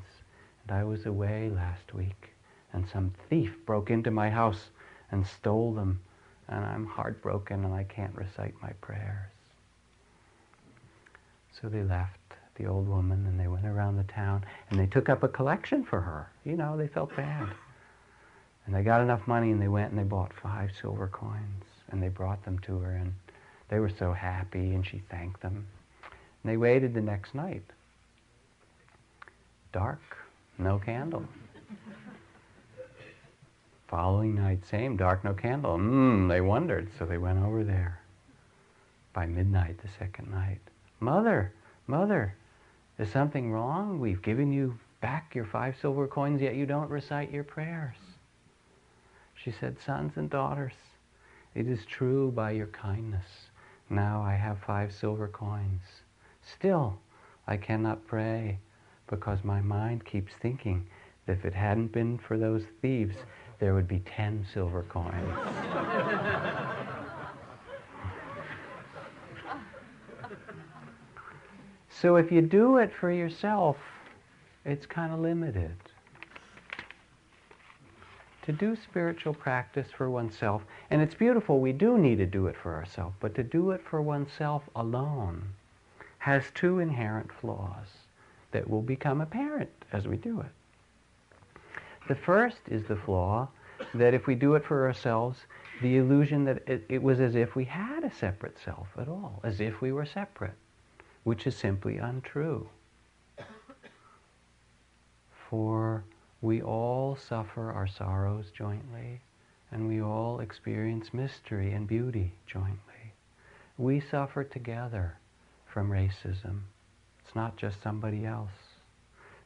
[0.64, 2.32] And I was away last week
[2.74, 4.70] and some thief broke into my house
[5.12, 6.00] and stole them,
[6.48, 9.30] and I'm heartbroken and I can't recite my prayers.
[11.60, 12.18] So they left
[12.56, 15.84] the old woman and they went around the town and they took up a collection
[15.84, 16.30] for her.
[16.46, 17.50] You know, they felt bad.
[18.72, 22.02] And they got enough money and they went and they bought five silver coins and
[22.02, 23.14] they brought them to her and
[23.68, 25.68] they were so happy and she thanked them.
[26.42, 27.64] And they waited the next night.
[29.74, 30.00] Dark,
[30.58, 31.26] no candle.
[33.90, 35.78] Following night, same, dark, no candle.
[35.78, 38.00] Mmm, they wondered, so they went over there.
[39.12, 40.62] By midnight, the second night,
[41.02, 41.52] Mother,
[41.88, 42.36] Mother,
[42.98, 44.00] is something wrong?
[44.00, 47.98] We've given you back your five silver coins, yet you don't recite your prayers.
[49.44, 50.74] She said, Sons and daughters,
[51.56, 53.50] it is true by your kindness.
[53.90, 55.82] Now I have five silver coins.
[56.44, 57.00] Still,
[57.48, 58.60] I cannot pray
[59.08, 60.86] because my mind keeps thinking
[61.26, 63.16] that if it hadn't been for those thieves,
[63.58, 65.16] there would be 10 silver coins.
[71.90, 73.78] so if you do it for yourself,
[74.66, 75.76] it's kind of limited.
[78.52, 82.58] To do spiritual practice for oneself, and it's beautiful, we do need to do it
[82.58, 85.54] for ourselves, but to do it for oneself alone
[86.18, 87.88] has two inherent flaws
[88.52, 91.62] that will become apparent as we do it.
[92.10, 93.48] The first is the flaw
[93.94, 95.46] that if we do it for ourselves,
[95.82, 99.40] the illusion that it, it, was as if we had a separate self at all,
[99.46, 100.58] as if we were separate,
[101.24, 102.68] which is simply untrue.
[105.50, 106.04] For
[106.42, 109.22] we all suffer our sorrows jointly,
[109.72, 113.14] and we all experience mystery and beauty jointly.
[113.78, 115.18] We suffer together
[115.68, 116.62] from racism.
[117.24, 118.52] It's not just somebody else.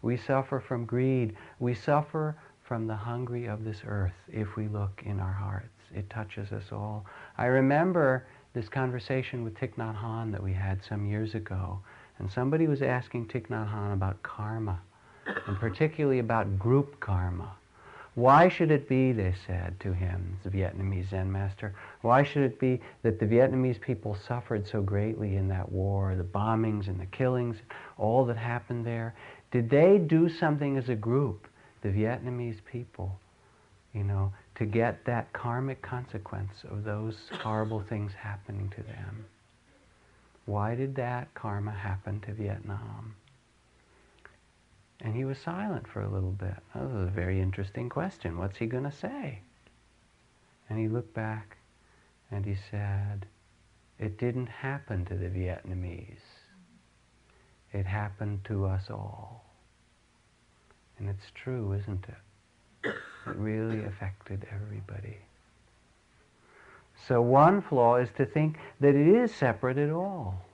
[0.02, 1.36] We suffer from greed.
[1.60, 5.70] We suffer from the hungry of this earth if we look in our hearts.
[5.94, 7.06] It touches us all.
[7.38, 11.80] I remember this conversation with Thich Nhat Hanh that we had some years ago,
[12.20, 14.80] and somebody was asking Thich Nhat Hanh about karma,
[15.26, 17.52] and particularly about group karma.
[18.16, 22.60] Why should it be, they said to him, the Vietnamese Zen master, why should it
[22.60, 27.08] be that the Vietnamese people suffered so greatly in that war, the bombings and the
[27.08, 27.58] killings,
[27.98, 29.16] all that happened there?
[29.52, 31.48] Did they do something as a group,
[31.82, 33.20] the Vietnamese people,
[33.94, 39.26] you know, to get that karmic consequence of those horrible things happening to them?
[40.46, 43.16] Why did that karma happen to Vietnam?
[45.02, 46.56] And he was silent for a little bit.
[46.74, 48.38] That was a very interesting question.
[48.38, 49.40] What's he going to say?
[50.70, 51.58] And he looked back
[52.32, 53.26] and he said,
[54.00, 56.18] It didn't happen to the Vietnamese.
[57.74, 59.44] It happened to us all.
[60.98, 62.94] And it's true, isn't it?
[63.28, 65.18] It really affected everybody.
[67.08, 70.45] So one flaw is to think that it is separate at all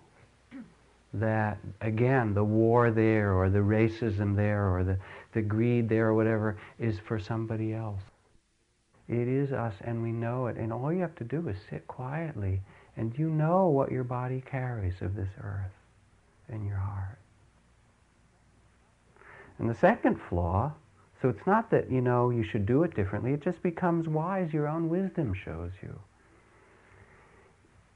[1.13, 4.97] that, again, the war there or the racism there or the,
[5.33, 8.01] the greed there or whatever is for somebody else.
[9.09, 10.55] It is us and we know it.
[10.55, 12.61] And all you have to do is sit quietly
[12.95, 15.71] and you know what your body carries of this earth
[16.49, 17.17] in your heart.
[19.59, 20.71] And the second flaw,
[21.21, 24.53] so it's not that, you know, you should do it differently, it just becomes wise.
[24.53, 25.99] Your own wisdom shows you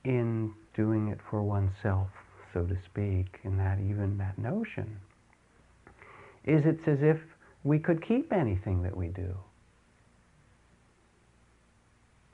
[0.04, 2.10] in doing it for oneself
[2.56, 4.98] so to speak, in that even that notion,
[6.46, 7.18] is it's as if
[7.66, 9.36] we could keep anything that we do.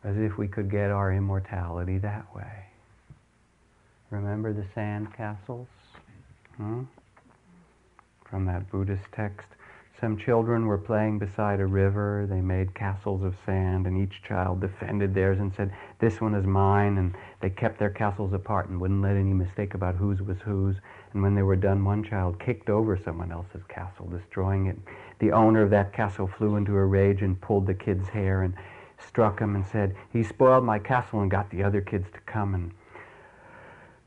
[0.04, 2.66] As if we could get our immortality that way.
[4.12, 5.68] Remember the sand castles?
[6.58, 6.84] Hmm?
[8.30, 9.48] From that Buddhist text.
[10.02, 12.26] Some children were playing beside a river.
[12.28, 16.44] They made castles of sand, and each child defended theirs and said, This one is
[16.44, 16.98] mine.
[16.98, 20.78] And they kept their castles apart and wouldn't let any mistake about whose was whose.
[21.14, 24.80] And when they were done, one child kicked over someone else's castle, destroying it.
[25.20, 28.56] The owner of that castle flew into a rage and pulled the kid's hair and
[28.98, 32.56] struck him and said, He spoiled my castle and got the other kids to come
[32.56, 32.72] and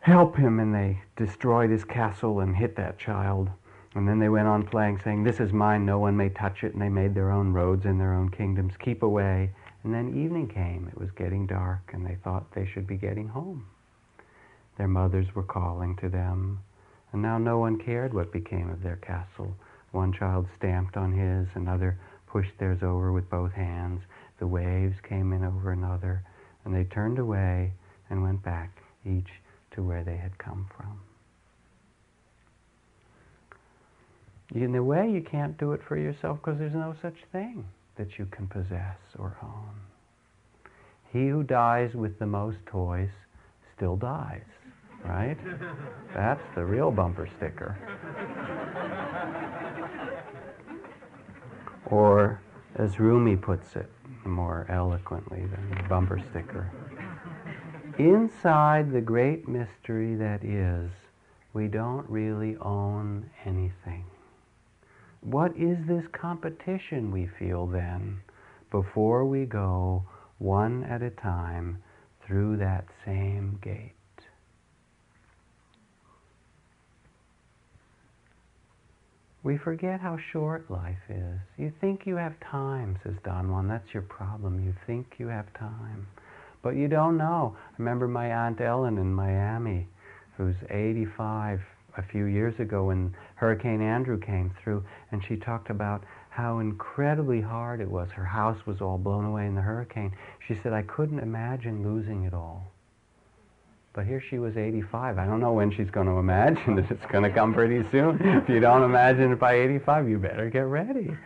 [0.00, 0.59] help him.
[0.59, 3.48] And they destroyed his castle and hit that child.
[3.94, 6.72] And then they went on playing, saying, This is mine, no one may touch it.
[6.72, 8.74] And they made their own roads in their own kingdoms.
[8.78, 9.50] Keep away.
[9.85, 10.88] And then evening came.
[10.90, 13.66] It was getting dark, and they thought they should be getting home.
[14.76, 16.61] Their mothers were calling to them.
[17.12, 19.54] And now no one cared what became of their castle.
[19.92, 24.02] One child stamped on his, another pushed theirs over with both hands.
[24.40, 26.24] The waves came in over another,
[26.64, 27.72] and they turned away
[28.11, 29.30] and went back, each
[29.70, 31.00] to where they had come from.
[34.52, 37.64] In a way, you can't do it for yourself because there's no such thing
[37.96, 39.74] that you can possess or own.
[41.12, 43.11] He who dies with the most toys
[43.74, 44.44] still dies,
[45.04, 45.38] right?
[46.14, 47.78] That's the real bumper sticker.
[51.87, 52.40] or,
[52.76, 53.90] as Rumi puts it
[54.24, 56.70] more eloquently than the bumper sticker,
[57.98, 60.90] inside the great mystery that is,
[61.52, 64.04] we don't really own anything.
[65.24, 68.20] What is this competition we feel then
[68.70, 70.04] before we go
[70.37, 71.78] one at a time
[72.26, 73.92] through that same gate?
[79.42, 81.40] We forget how short life is.
[81.56, 83.66] You think you have time, says Don Juan.
[83.66, 84.62] That's your problem.
[84.62, 86.06] You think you have time.
[86.62, 87.56] But you don't know.
[87.58, 89.88] I remember my Aunt Ellen in Miami,
[90.37, 91.60] who's 85
[91.96, 97.40] a few years ago when Hurricane Andrew came through, and she talked about how incredibly
[97.40, 98.09] hard it was.
[98.11, 100.12] Her house was all blown away in the hurricane.
[100.48, 102.73] She said, I couldn't imagine losing it all.
[103.92, 105.19] But here she was 85.
[105.19, 106.90] I don't know when she's going to imagine it.
[106.90, 108.19] It's going to come pretty soon.
[108.21, 111.16] if you don't imagine it by 85, you better get ready.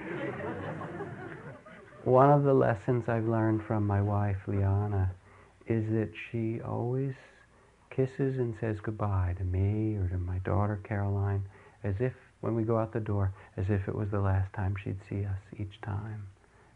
[2.05, 5.11] One of the lessons I've learned from my wife, Liana,
[5.66, 7.14] is that she always
[7.99, 11.42] kisses and says goodbye to me or to my daughter Caroline,
[11.82, 14.76] as if when we go out the door, as if it was the last time
[14.84, 16.22] she'd see us each time.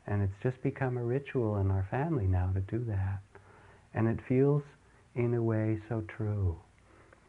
[0.09, 3.21] And it's just become a ritual in our family now to do that.
[3.95, 4.65] And it feels,
[5.15, 6.57] in a way, so true.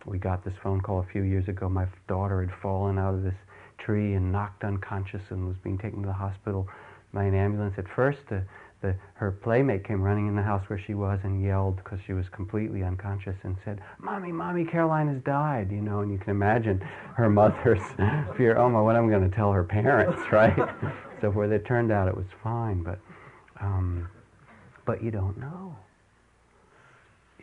[0.07, 1.69] We got this phone call a few years ago.
[1.69, 3.35] My daughter had fallen out of this
[3.77, 6.67] tree and knocked unconscious and was being taken to the hospital
[7.13, 7.75] by an ambulance.
[7.77, 8.43] At first, the,
[8.83, 12.11] the, her playmate came running in the house where she was and yelled because she
[12.13, 16.29] was completely unconscious and said, Mommy, Mommy, Caroline has died, you know, and you can
[16.29, 16.79] imagine
[17.15, 17.81] her mother's
[18.37, 20.55] fear, oh my, what am I going to tell her parents, right?
[21.21, 22.99] so where it turned out it was fine, but,
[23.61, 24.07] um,
[24.85, 25.75] but you don't know.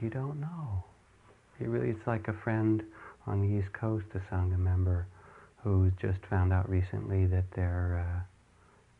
[0.01, 0.85] You don't know.
[1.59, 2.83] It really, it's like a friend
[3.27, 5.07] on the East Coast, a Sangha member,
[5.65, 8.21] who just found out recently that their uh,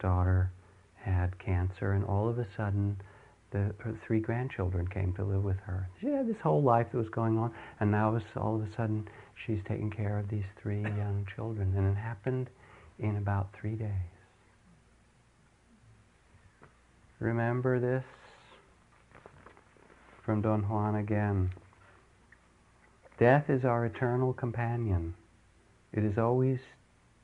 [0.03, 0.51] daughter
[1.03, 3.01] had cancer, and all of a sudden,
[3.51, 5.89] the, her three grandchildren came to live with her.
[6.01, 9.09] She had this whole life that was going on, and now all of a sudden,
[9.47, 12.49] she's taking care of these three young children, and it happened
[12.99, 13.91] in about three days.
[17.19, 18.05] Remember this
[20.25, 21.51] from Don Juan again.
[23.19, 25.15] Death is our eternal companion.
[25.93, 26.61] It is always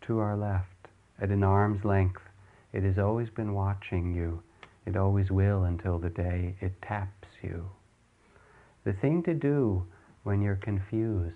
[0.06, 0.88] to our left,
[1.20, 2.20] at an arm's length.
[2.72, 4.42] It has always been watching you.
[4.84, 7.70] It always will until the day it taps you.
[8.84, 9.84] The thing to do
[10.22, 11.34] when you're confused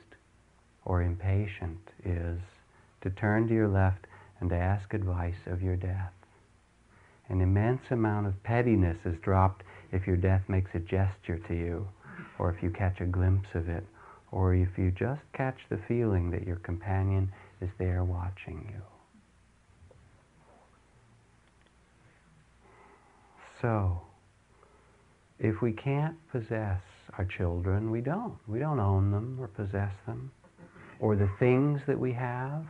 [0.85, 2.41] or impatient is
[3.03, 4.07] to turn to your left
[4.41, 6.13] and to ask advice of your death.
[7.29, 9.63] An immense amount of pettiness is dropped
[9.93, 11.89] if your death makes a gesture to you,
[12.39, 13.87] or if you catch a glimpse of it,
[14.33, 18.83] or if you just catch the feeling that your companion is there watching you.
[23.61, 24.01] So,
[25.39, 26.81] if we can't possess
[27.19, 28.37] our children, we don't.
[28.47, 30.31] We don't own them or possess them,
[30.99, 32.65] or the things that we have,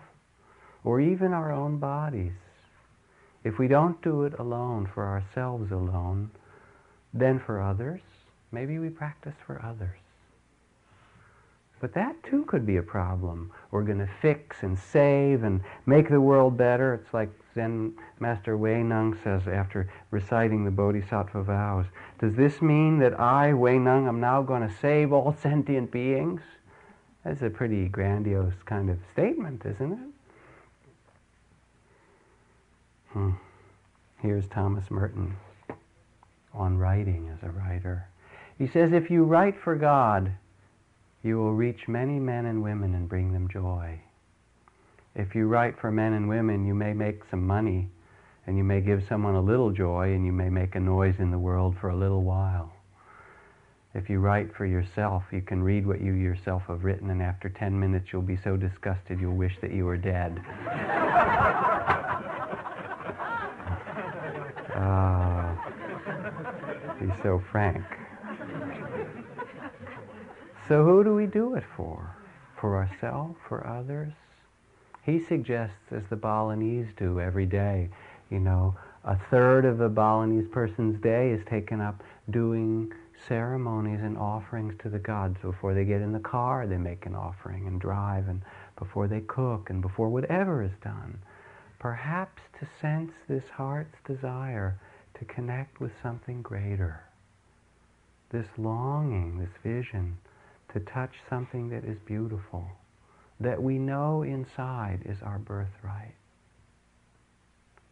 [0.85, 2.33] or even our own bodies.
[3.45, 6.31] If we don't do it alone, for ourselves alone,
[7.15, 8.01] then for others,
[8.53, 9.99] maybe we practice for others.
[11.81, 13.51] But that too could be a problem.
[13.71, 16.95] We're going to fix and save and make the world better.
[16.95, 21.87] It's like Zen Master Wei Nung says after reciting the Bodhisattva vows.
[22.19, 26.43] Does this mean that I, Wei Nung, am now going to save all sentient beings?
[27.25, 29.99] That's a pretty grandiose kind of statement, isn't it?
[33.13, 33.31] Hmm.
[34.19, 35.35] Here's Thomas Merton
[36.53, 38.07] on writing as a writer.
[38.59, 40.33] He says, if you write for God,
[41.23, 44.01] you will reach many men and women and bring them joy.
[45.15, 47.89] If you write for men and women, you may make some money
[48.47, 51.31] and you may give someone a little joy and you may make a noise in
[51.31, 52.73] the world for a little while.
[53.93, 57.49] If you write for yourself, you can read what you yourself have written and after
[57.49, 60.41] 10 minutes you'll be so disgusted you'll wish that you were dead.
[64.83, 65.55] Ah,
[66.99, 67.85] he's so frank.
[70.71, 72.15] So who do we do it for?
[72.61, 73.37] For ourselves?
[73.49, 74.13] For others?
[75.03, 77.89] He suggests, as the Balinese do every day,
[78.31, 82.93] you know, a third of a Balinese person's day is taken up doing
[83.27, 85.39] ceremonies and offerings to the gods.
[85.43, 88.41] Before they get in the car, they make an offering and drive, and
[88.79, 91.19] before they cook, and before whatever is done.
[91.81, 94.79] Perhaps to sense this heart's desire
[95.19, 97.01] to connect with something greater.
[98.31, 100.19] This longing, this vision
[100.73, 102.67] to touch something that is beautiful,
[103.41, 106.15] that we know inside is our birthright.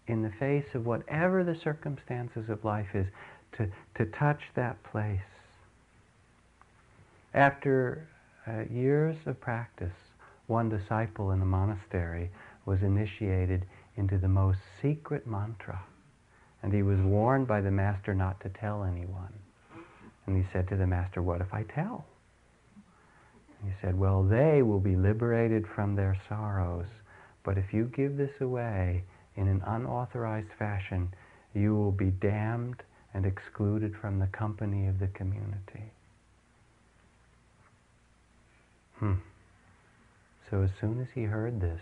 [0.07, 3.07] In the face of whatever the circumstances of life is,
[3.57, 5.21] to, to touch that place.
[7.35, 8.09] After
[8.47, 9.93] uh, years of practice,
[10.47, 12.31] one disciple in the monastery
[12.65, 13.67] was initiated
[13.97, 15.81] into the most secret mantra.
[16.63, 19.33] And he was warned by the master not to tell anyone.
[20.27, 22.05] And he said to the master, What if I tell?
[23.65, 26.87] He said, Well, they will be liberated from their sorrows,
[27.43, 29.05] but if you give this away
[29.37, 31.13] in an unauthorized fashion,
[31.55, 32.83] you will be damned
[33.15, 35.91] and excluded from the company of the community.
[38.99, 39.15] Hmm.
[40.51, 41.81] So as soon as he heard this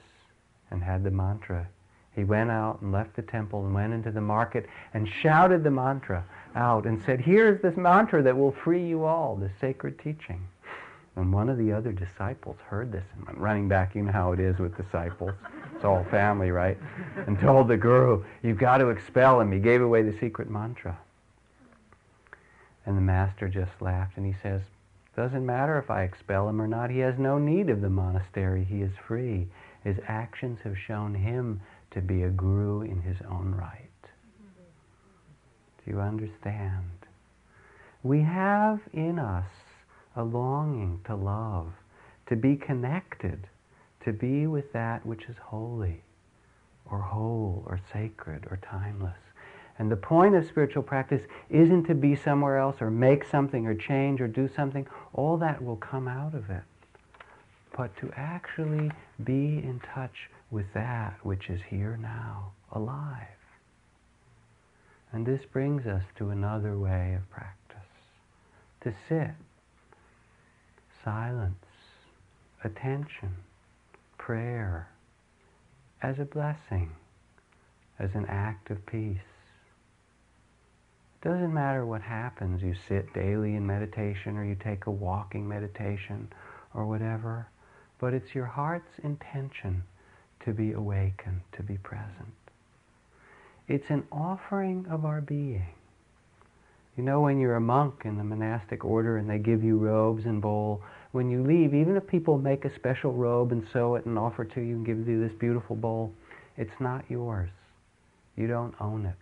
[0.70, 1.66] and had the mantra,
[2.14, 5.70] he went out and left the temple and went into the market and shouted the
[5.70, 6.24] mantra
[6.54, 10.46] out and said, Here's this mantra that will free you all, the sacred teaching.
[11.16, 13.94] And one of the other disciples heard this and went running back.
[13.94, 15.32] You know how it is with disciples.
[15.74, 16.76] It's all family, right?
[17.26, 19.50] And told the guru, you've got to expel him.
[19.50, 20.98] He gave away the secret mantra.
[22.84, 24.60] And the master just laughed and he says,
[25.16, 26.90] doesn't matter if I expel him or not.
[26.90, 28.64] He has no need of the monastery.
[28.64, 29.48] He is free.
[29.82, 31.62] His actions have shown him
[31.92, 33.80] to be a guru in his own right.
[35.84, 36.90] Do you understand?
[38.02, 39.46] We have in us
[40.16, 41.72] a longing to love,
[42.26, 43.46] to be connected,
[44.04, 46.02] to be with that which is holy,
[46.90, 49.18] or whole, or sacred, or timeless.
[49.78, 53.74] And the point of spiritual practice isn't to be somewhere else or make something or
[53.74, 54.86] change or do something.
[55.12, 56.62] All that will come out of it.
[57.76, 58.90] But to actually
[59.22, 63.26] be in touch with that which is here now, alive.
[65.12, 67.56] And this brings us to another way of practice.
[68.82, 69.34] To sit,
[71.06, 71.64] silence,
[72.64, 73.36] attention,
[74.18, 74.88] prayer,
[76.02, 76.90] as a blessing,
[78.00, 79.18] as an act of peace.
[81.22, 82.60] It doesn't matter what happens.
[82.60, 86.28] You sit daily in meditation or you take a walking meditation
[86.74, 87.46] or whatever,
[88.00, 89.84] but it's your heart's intention
[90.44, 92.34] to be awakened, to be present.
[93.68, 95.75] It's an offering of our being.
[96.96, 100.24] You know, when you're a monk in the monastic order and they give you robes
[100.24, 100.82] and bowl,
[101.12, 104.42] when you leave, even if people make a special robe and sew it and offer
[104.42, 106.12] it to you and give you this beautiful bowl,
[106.56, 107.50] it's not yours.
[108.34, 109.14] You don't own it.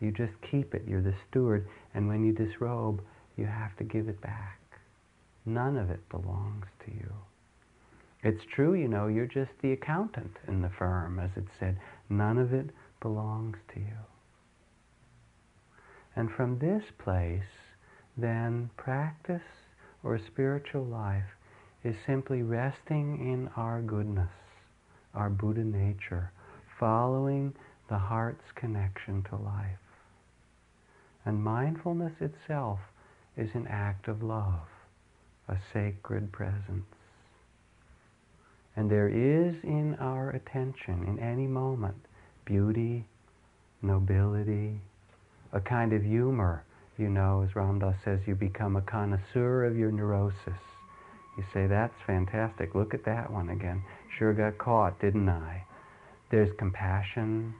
[0.00, 0.82] You just keep it.
[0.86, 1.66] You're the steward.
[1.94, 3.00] And when you disrobe,
[3.36, 4.60] you have to give it back.
[5.46, 7.12] None of it belongs to you.
[8.22, 11.78] It's true, you know, you're just the accountant in the firm, as it said.
[12.10, 12.70] None of it
[13.00, 14.15] belongs to you.
[16.16, 17.42] And from this place,
[18.16, 19.42] then practice
[20.02, 21.36] or spiritual life
[21.84, 24.30] is simply resting in our goodness,
[25.14, 26.32] our Buddha nature,
[26.80, 27.54] following
[27.88, 29.78] the heart's connection to life.
[31.24, 32.80] And mindfulness itself
[33.36, 34.68] is an act of love,
[35.48, 36.86] a sacred presence.
[38.74, 41.96] And there is in our attention, in any moment,
[42.44, 43.06] beauty,
[43.82, 44.80] nobility,
[45.56, 46.64] a kind of humor.
[46.98, 50.60] You know, as Ram Dass says, you become a connoisseur of your neurosis.
[51.36, 52.74] You say, that's fantastic.
[52.74, 53.82] Look at that one again.
[54.18, 55.64] Sure got caught, didn't I?
[56.30, 57.54] There's compassion.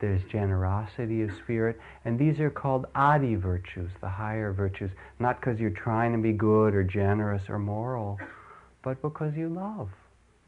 [0.00, 1.78] There's generosity of spirit.
[2.04, 4.90] And these are called adi virtues, the higher virtues.
[5.18, 8.18] Not because you're trying to be good or generous or moral,
[8.82, 9.88] but because you love,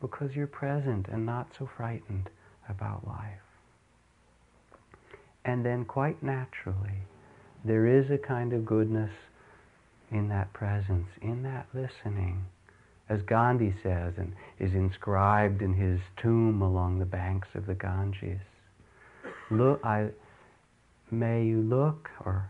[0.01, 2.31] because you're present and not so frightened
[2.69, 3.50] about life.
[5.51, 7.09] And then quite naturally,
[7.65, 9.11] there is a kind of goodness
[10.09, 12.45] in that presence, in that listening.
[13.09, 18.43] As Gandhi says, and is inscribed in his tomb along the banks of the Ganges.
[19.51, 20.11] Look, I,
[21.11, 22.49] may you look or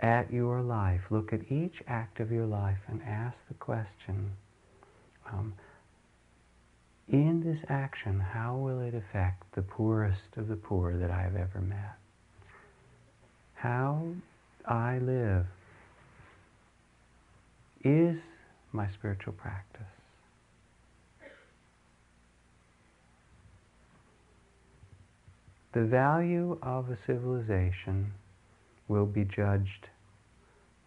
[0.00, 4.32] at your life, look at each act of your life and ask the question,
[5.32, 5.54] um,
[7.06, 11.36] in this action, how will it affect the poorest of the poor that I have
[11.36, 11.99] ever met?
[13.60, 14.02] How
[14.66, 15.44] I live
[17.84, 18.16] is
[18.72, 19.82] my spiritual practice.
[25.72, 28.12] The value of a civilization
[28.88, 29.88] will be judged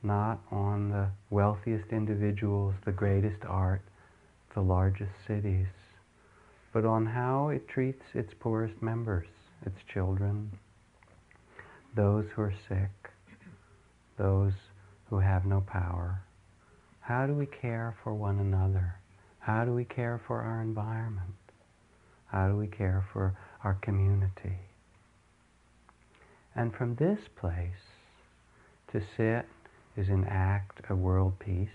[0.01, 3.83] not on the wealthiest individuals, the greatest art,
[4.55, 5.67] the largest cities,
[6.73, 9.27] but on how it treats its poorest members,
[9.63, 10.51] its children,
[11.95, 13.11] those who are sick,
[14.17, 14.53] those
[15.09, 16.21] who have no power.
[17.01, 18.95] How do we care for one another?
[19.39, 21.35] How do we care for our environment?
[22.27, 24.57] How do we care for our community?
[26.55, 27.69] And from this place,
[28.91, 29.45] to sit
[29.95, 31.67] is an act of world peace.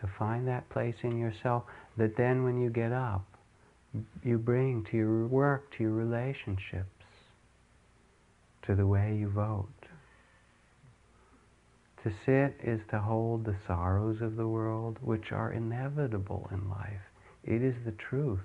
[0.00, 1.64] To find that place in yourself
[1.96, 3.24] that then when you get up,
[4.24, 6.97] you bring to your work, to your relationships
[8.68, 9.66] to the way you vote.
[12.04, 17.00] To sit is to hold the sorrows of the world, which are inevitable in life.
[17.44, 18.44] It is the truth.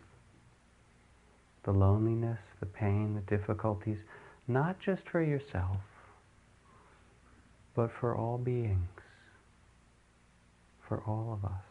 [1.66, 3.98] The loneliness, the pain, the difficulties,
[4.48, 5.78] not just for yourself,
[7.76, 8.88] but for all beings,
[10.88, 11.64] for all of us.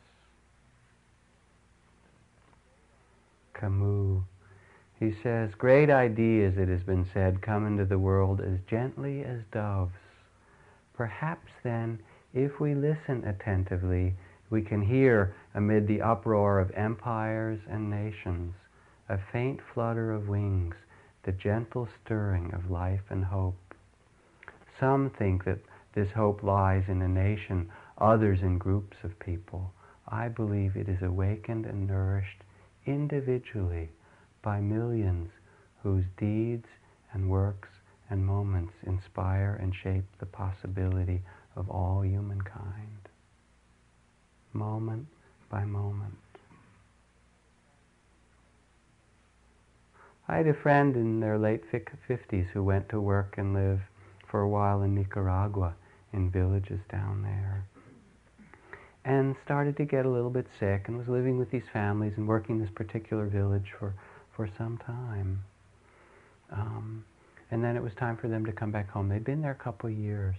[3.59, 4.25] Camus
[5.03, 9.41] he says, Great ideas, it has been said, come into the world as gently as
[9.51, 9.99] doves.
[10.95, 11.99] Perhaps then,
[12.33, 14.15] if we listen attentively,
[14.49, 18.55] we can hear amid the uproar of empires and nations
[19.09, 20.77] a faint flutter of wings,
[21.25, 23.75] the gentle stirring of life and hope.
[24.79, 25.59] Some think that
[25.95, 29.73] this hope lies in a nation, others in groups of people.
[30.07, 32.45] I believe it is awakened and nourished
[32.87, 33.89] individually
[34.43, 35.31] by millions
[35.83, 36.67] whose deeds
[37.13, 37.69] and works
[38.11, 41.23] and moments inspire and shape the possibility
[41.57, 43.09] of all humankind,
[44.53, 45.07] moment
[45.51, 46.19] by moment.
[50.29, 53.81] I had a friend in their late 50s who went to work and live
[54.29, 55.75] for a while in Nicaragua,
[56.13, 57.67] in villages down there.
[59.05, 62.29] And started to get a little bit sick and was living with these families and
[62.29, 63.95] working this particular village for,
[64.37, 65.43] for some time.
[66.51, 67.05] Um,
[67.51, 69.09] and then it was time for them to come back home.
[69.09, 70.37] They'd been there a couple of years.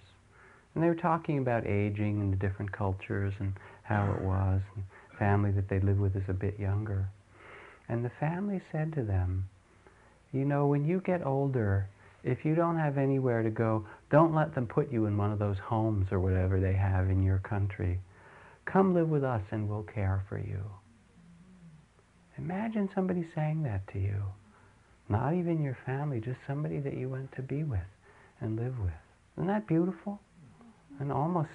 [0.74, 4.62] And they were talking about aging and the different cultures and how it was.
[4.76, 4.84] And
[5.20, 7.08] family that they lived with is a bit younger.
[7.90, 9.48] And the family said to them,
[10.32, 11.88] you know, when you get older,
[12.24, 15.40] if you don't have anywhere to go, don't let them put you in one of
[15.40, 18.00] those homes or whatever they have in your country.
[18.66, 20.64] Come live with us and we'll care for you.
[22.38, 24.24] Imagine somebody saying that to you.
[25.10, 27.80] Not even your family, just somebody that you went to be with
[28.40, 28.94] and live with.
[29.38, 30.20] Isn't that beautiful?
[31.00, 31.50] And almost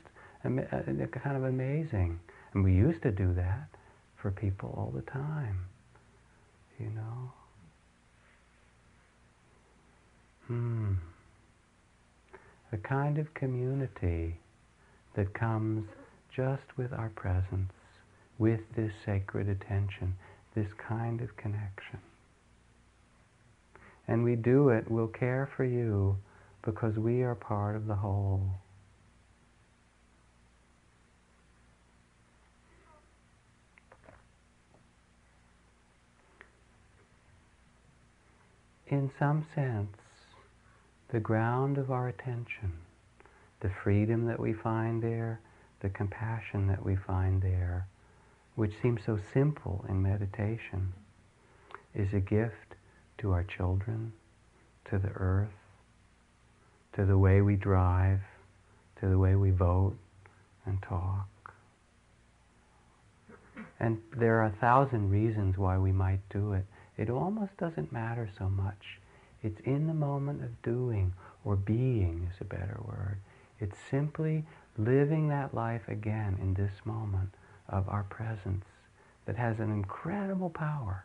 [0.45, 2.21] uh, kind of amazing.
[2.55, 3.69] And we used to do that
[4.17, 5.65] for people all the time,
[6.79, 7.33] you know.
[10.47, 10.95] Hmm.
[12.73, 14.37] A kind of community
[15.15, 15.87] that comes
[16.35, 17.73] just with our presence,
[18.39, 20.15] with this sacred attention,
[20.59, 22.01] this kind of connection.
[24.09, 26.17] And we do it, we'll care for you
[26.65, 28.43] because we are part of the whole.
[38.89, 39.97] In some sense,
[41.13, 42.73] the ground of our attention,
[43.61, 45.41] the freedom that we find there,
[45.81, 47.87] the compassion that we find there,
[48.59, 50.93] which seems so simple in meditation,
[51.95, 52.75] is a gift
[53.17, 54.13] to our children,
[54.85, 55.55] to the earth,
[56.93, 58.19] to the way we drive,
[58.99, 59.97] to the way we vote
[60.67, 61.29] and talk.
[63.79, 66.67] And there are a thousand reasons why we might do it.
[66.97, 68.99] It almost doesn't matter so much
[69.41, 71.13] it's in the moment of doing,
[71.45, 73.19] or being is a better word.
[73.61, 74.47] It's simply
[74.77, 77.31] living that life again in this moment
[77.69, 78.65] of our presence
[79.27, 81.05] that has an incredible power.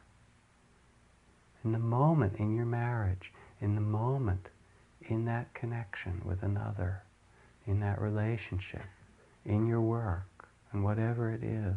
[1.64, 4.48] In the moment in your marriage, in the moment
[5.10, 7.04] in that connection with another,
[7.68, 8.86] in that relationship,
[9.46, 11.76] in your work, and whatever it is.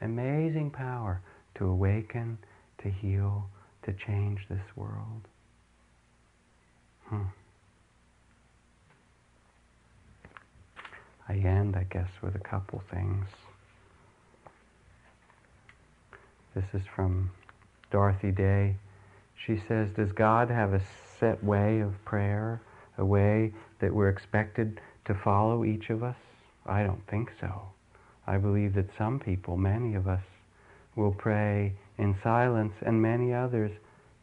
[0.00, 1.20] Amazing power
[1.54, 2.38] to awaken,
[2.82, 3.48] to heal,
[3.84, 5.28] to change this world.
[7.06, 7.22] Hmm.
[11.28, 13.26] I end, I guess, with a couple things.
[16.54, 17.30] This is from
[17.90, 18.76] Dorothy Day.
[19.34, 20.82] She says, Does God have a
[21.18, 22.60] set way of prayer,
[22.98, 26.16] a way that we're expected to follow each of us?
[26.66, 27.62] I don't think so.
[28.26, 30.22] I believe that some people, many of us,
[30.94, 33.72] will pray in silence, and many others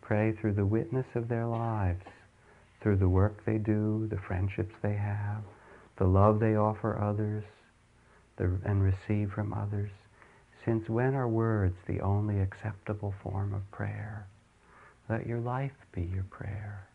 [0.02, 2.06] pray through the witness of their lives
[2.82, 5.44] through the work they do, the friendships they have,
[5.98, 7.44] the love they offer others
[8.38, 9.92] the, and receive from others.
[10.66, 14.28] Since when are words the only acceptable form of prayer?
[15.10, 16.88] Let your life be your prayer.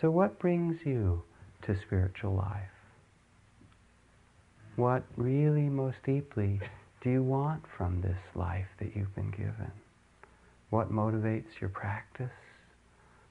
[0.00, 1.22] So what brings you
[1.62, 2.70] to spiritual life?
[4.76, 6.60] What really most deeply
[7.02, 9.72] do you want from this life that you've been given?
[10.70, 12.30] What motivates your practice?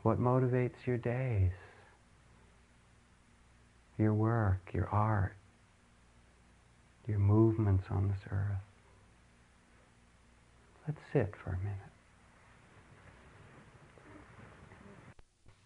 [0.03, 1.51] What motivates your days?
[3.97, 5.36] Your work, your art,
[7.07, 8.57] your movements on this earth.
[10.87, 11.77] Let's sit for a minute.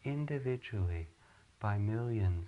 [0.03, 1.07] Individually,
[1.59, 2.47] by millions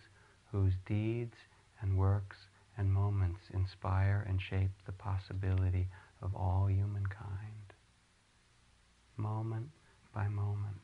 [0.51, 1.35] whose deeds
[1.81, 2.37] and works
[2.77, 5.87] and moments inspire and shape the possibility
[6.21, 7.73] of all humankind
[9.17, 9.69] moment
[10.13, 10.77] by moment.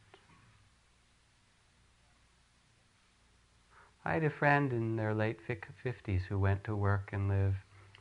[4.05, 7.55] I had a friend in their late 50s who went to work and live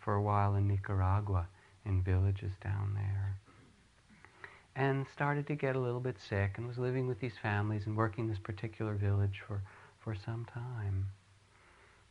[0.09, 1.47] for a while in Nicaragua,
[1.85, 3.37] in villages down there.
[4.75, 7.95] And started to get a little bit sick and was living with these families and
[7.95, 9.61] working this particular village for,
[10.01, 11.09] for some time.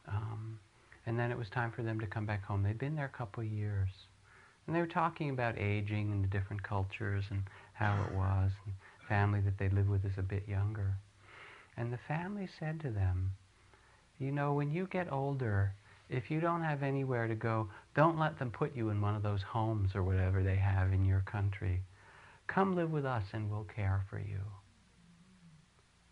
[0.08, 0.60] Um,
[1.08, 2.62] and then it was time for them to come back home.
[2.62, 3.90] They'd been there a couple of years.
[4.68, 7.42] And they were talking about aging and the different cultures and
[7.74, 8.52] how it was.
[8.68, 8.76] And
[9.10, 10.94] family that they lived with is a bit younger.
[11.76, 13.32] And the family said to them,
[14.20, 15.74] you know, when you get older,
[16.10, 19.24] if you don't have anywhere to go, don't let them put you in one of
[19.24, 21.82] those homes or whatever they have in your country.
[22.48, 24.40] Come live with us and we'll care for you.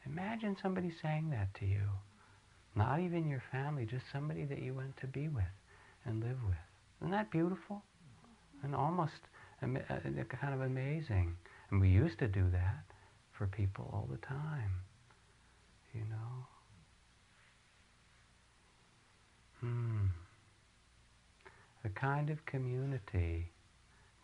[0.05, 1.81] Imagine somebody saying that to you.
[2.75, 5.45] Not even your family, just somebody that you went to be with
[6.03, 6.57] and live with.
[7.01, 7.81] Isn't that beautiful?
[8.63, 9.13] And almost
[9.61, 11.35] uh, kind of amazing.
[11.71, 12.83] And we used to do that
[13.31, 14.71] for people all the time,
[15.93, 16.47] you know.
[19.65, 20.05] Hmm.
[21.83, 23.47] A kind of community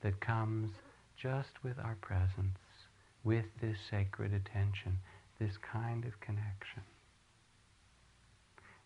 [0.04, 0.70] that comes
[1.18, 2.60] just with our presence,
[3.24, 5.00] with this sacred attention,
[5.40, 6.84] this kind of connection.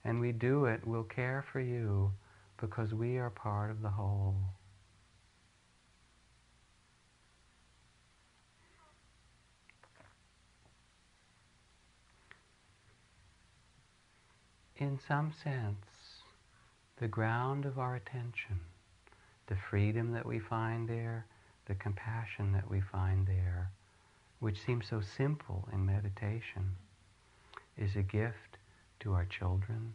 [0.05, 2.11] And we do it, we'll care for you
[2.61, 4.35] because we are part of the whole.
[14.77, 15.94] In some sense,
[16.99, 18.59] the ground of our attention,
[19.47, 21.25] the freedom that we find there,
[21.67, 23.71] the compassion that we find there,
[24.39, 26.75] which seems so simple in meditation,
[27.77, 28.57] is a gift
[28.99, 29.93] to our children,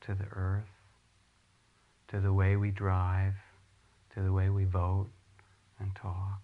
[0.00, 0.64] to the earth,
[2.08, 3.34] to the way we drive,
[4.14, 5.08] to the way we vote
[5.78, 6.40] and talk.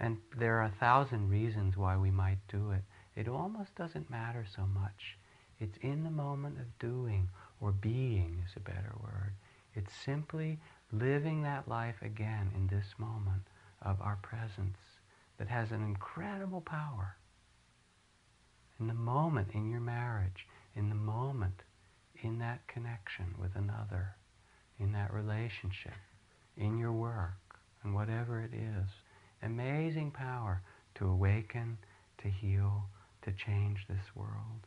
[0.00, 2.82] And there are a thousand reasons why we might do it.
[3.16, 5.16] It almost doesn't matter so much.
[5.60, 7.28] It's in the moment of doing,
[7.60, 9.32] or being is a better word.
[9.74, 10.58] It's simply
[10.92, 13.42] living that life again in this moment
[13.82, 14.78] of our presence
[15.38, 17.16] that has an incredible power.
[18.80, 21.62] In the moment in your marriage, in the moment
[22.22, 24.16] in that connection with another,
[24.78, 25.94] in that relationship,
[26.56, 28.90] in your work, and whatever it is.
[29.42, 30.62] Amazing power
[30.96, 31.78] to awaken,
[32.18, 32.84] to heal,
[33.22, 34.66] to change this world.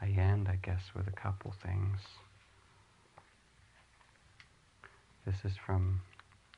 [0.00, 2.00] I end, I guess, with a couple things.
[5.26, 6.00] This is from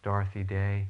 [0.03, 0.89] Dorothy Day.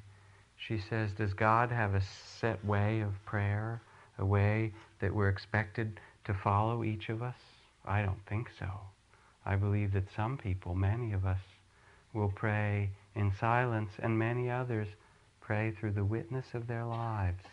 [0.57, 3.83] She says, Does God have a set way of prayer,
[4.19, 7.37] a way that we're expected to follow each of us?
[7.85, 8.67] I don't think so.
[9.45, 11.41] I believe that some people, many of us,
[12.15, 14.89] will pray in silence, and many others
[15.41, 17.45] pray through the witness of their lives,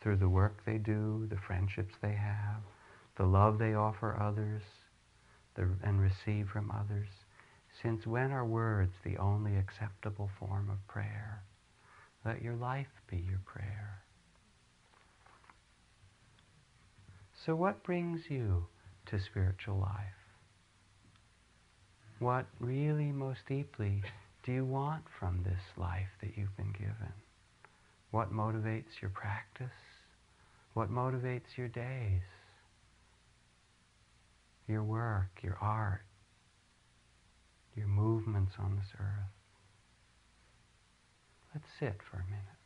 [0.00, 2.62] through the work they do, the friendships they have,
[3.16, 4.62] the love they offer others,
[5.54, 7.08] the, and receive from others.
[7.82, 11.42] Since when are words the only acceptable form of prayer?
[12.24, 14.02] Let your life be your prayer.
[17.44, 18.66] So, what brings you
[19.06, 20.18] to spiritual life?
[22.18, 24.02] What really most deeply
[24.42, 27.12] do you want from this life that you've been given?
[28.10, 29.87] What motivates your practice?
[30.78, 32.22] What motivates your days?
[34.68, 36.04] Your work, your art,
[37.74, 39.34] your movements on this earth?
[41.52, 42.57] Let's sit for a minute.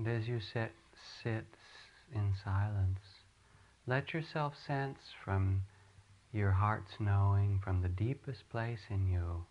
[0.00, 0.72] And as you sit,
[1.22, 1.44] sit
[2.14, 3.00] in silence,
[3.86, 5.60] let yourself sense from
[6.32, 9.44] your heart's knowing, from the deepest place in you,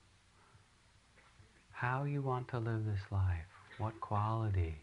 [1.71, 3.45] how you want to live this life,
[3.77, 4.73] what quality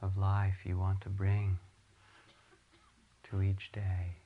[0.00, 1.58] of life you want to bring
[3.28, 4.21] to each day.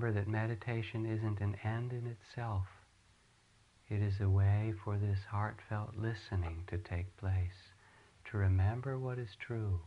[0.00, 2.64] Remember that meditation isn't an end in itself.
[3.90, 7.74] It is a way for this heartfelt listening to take place,
[8.30, 9.80] to remember what is true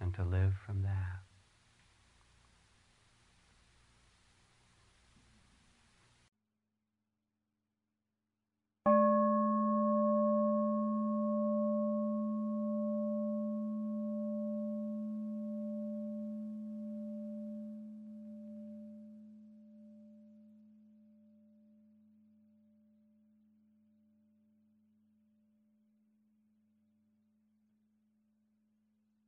[0.00, 1.27] and to live from that.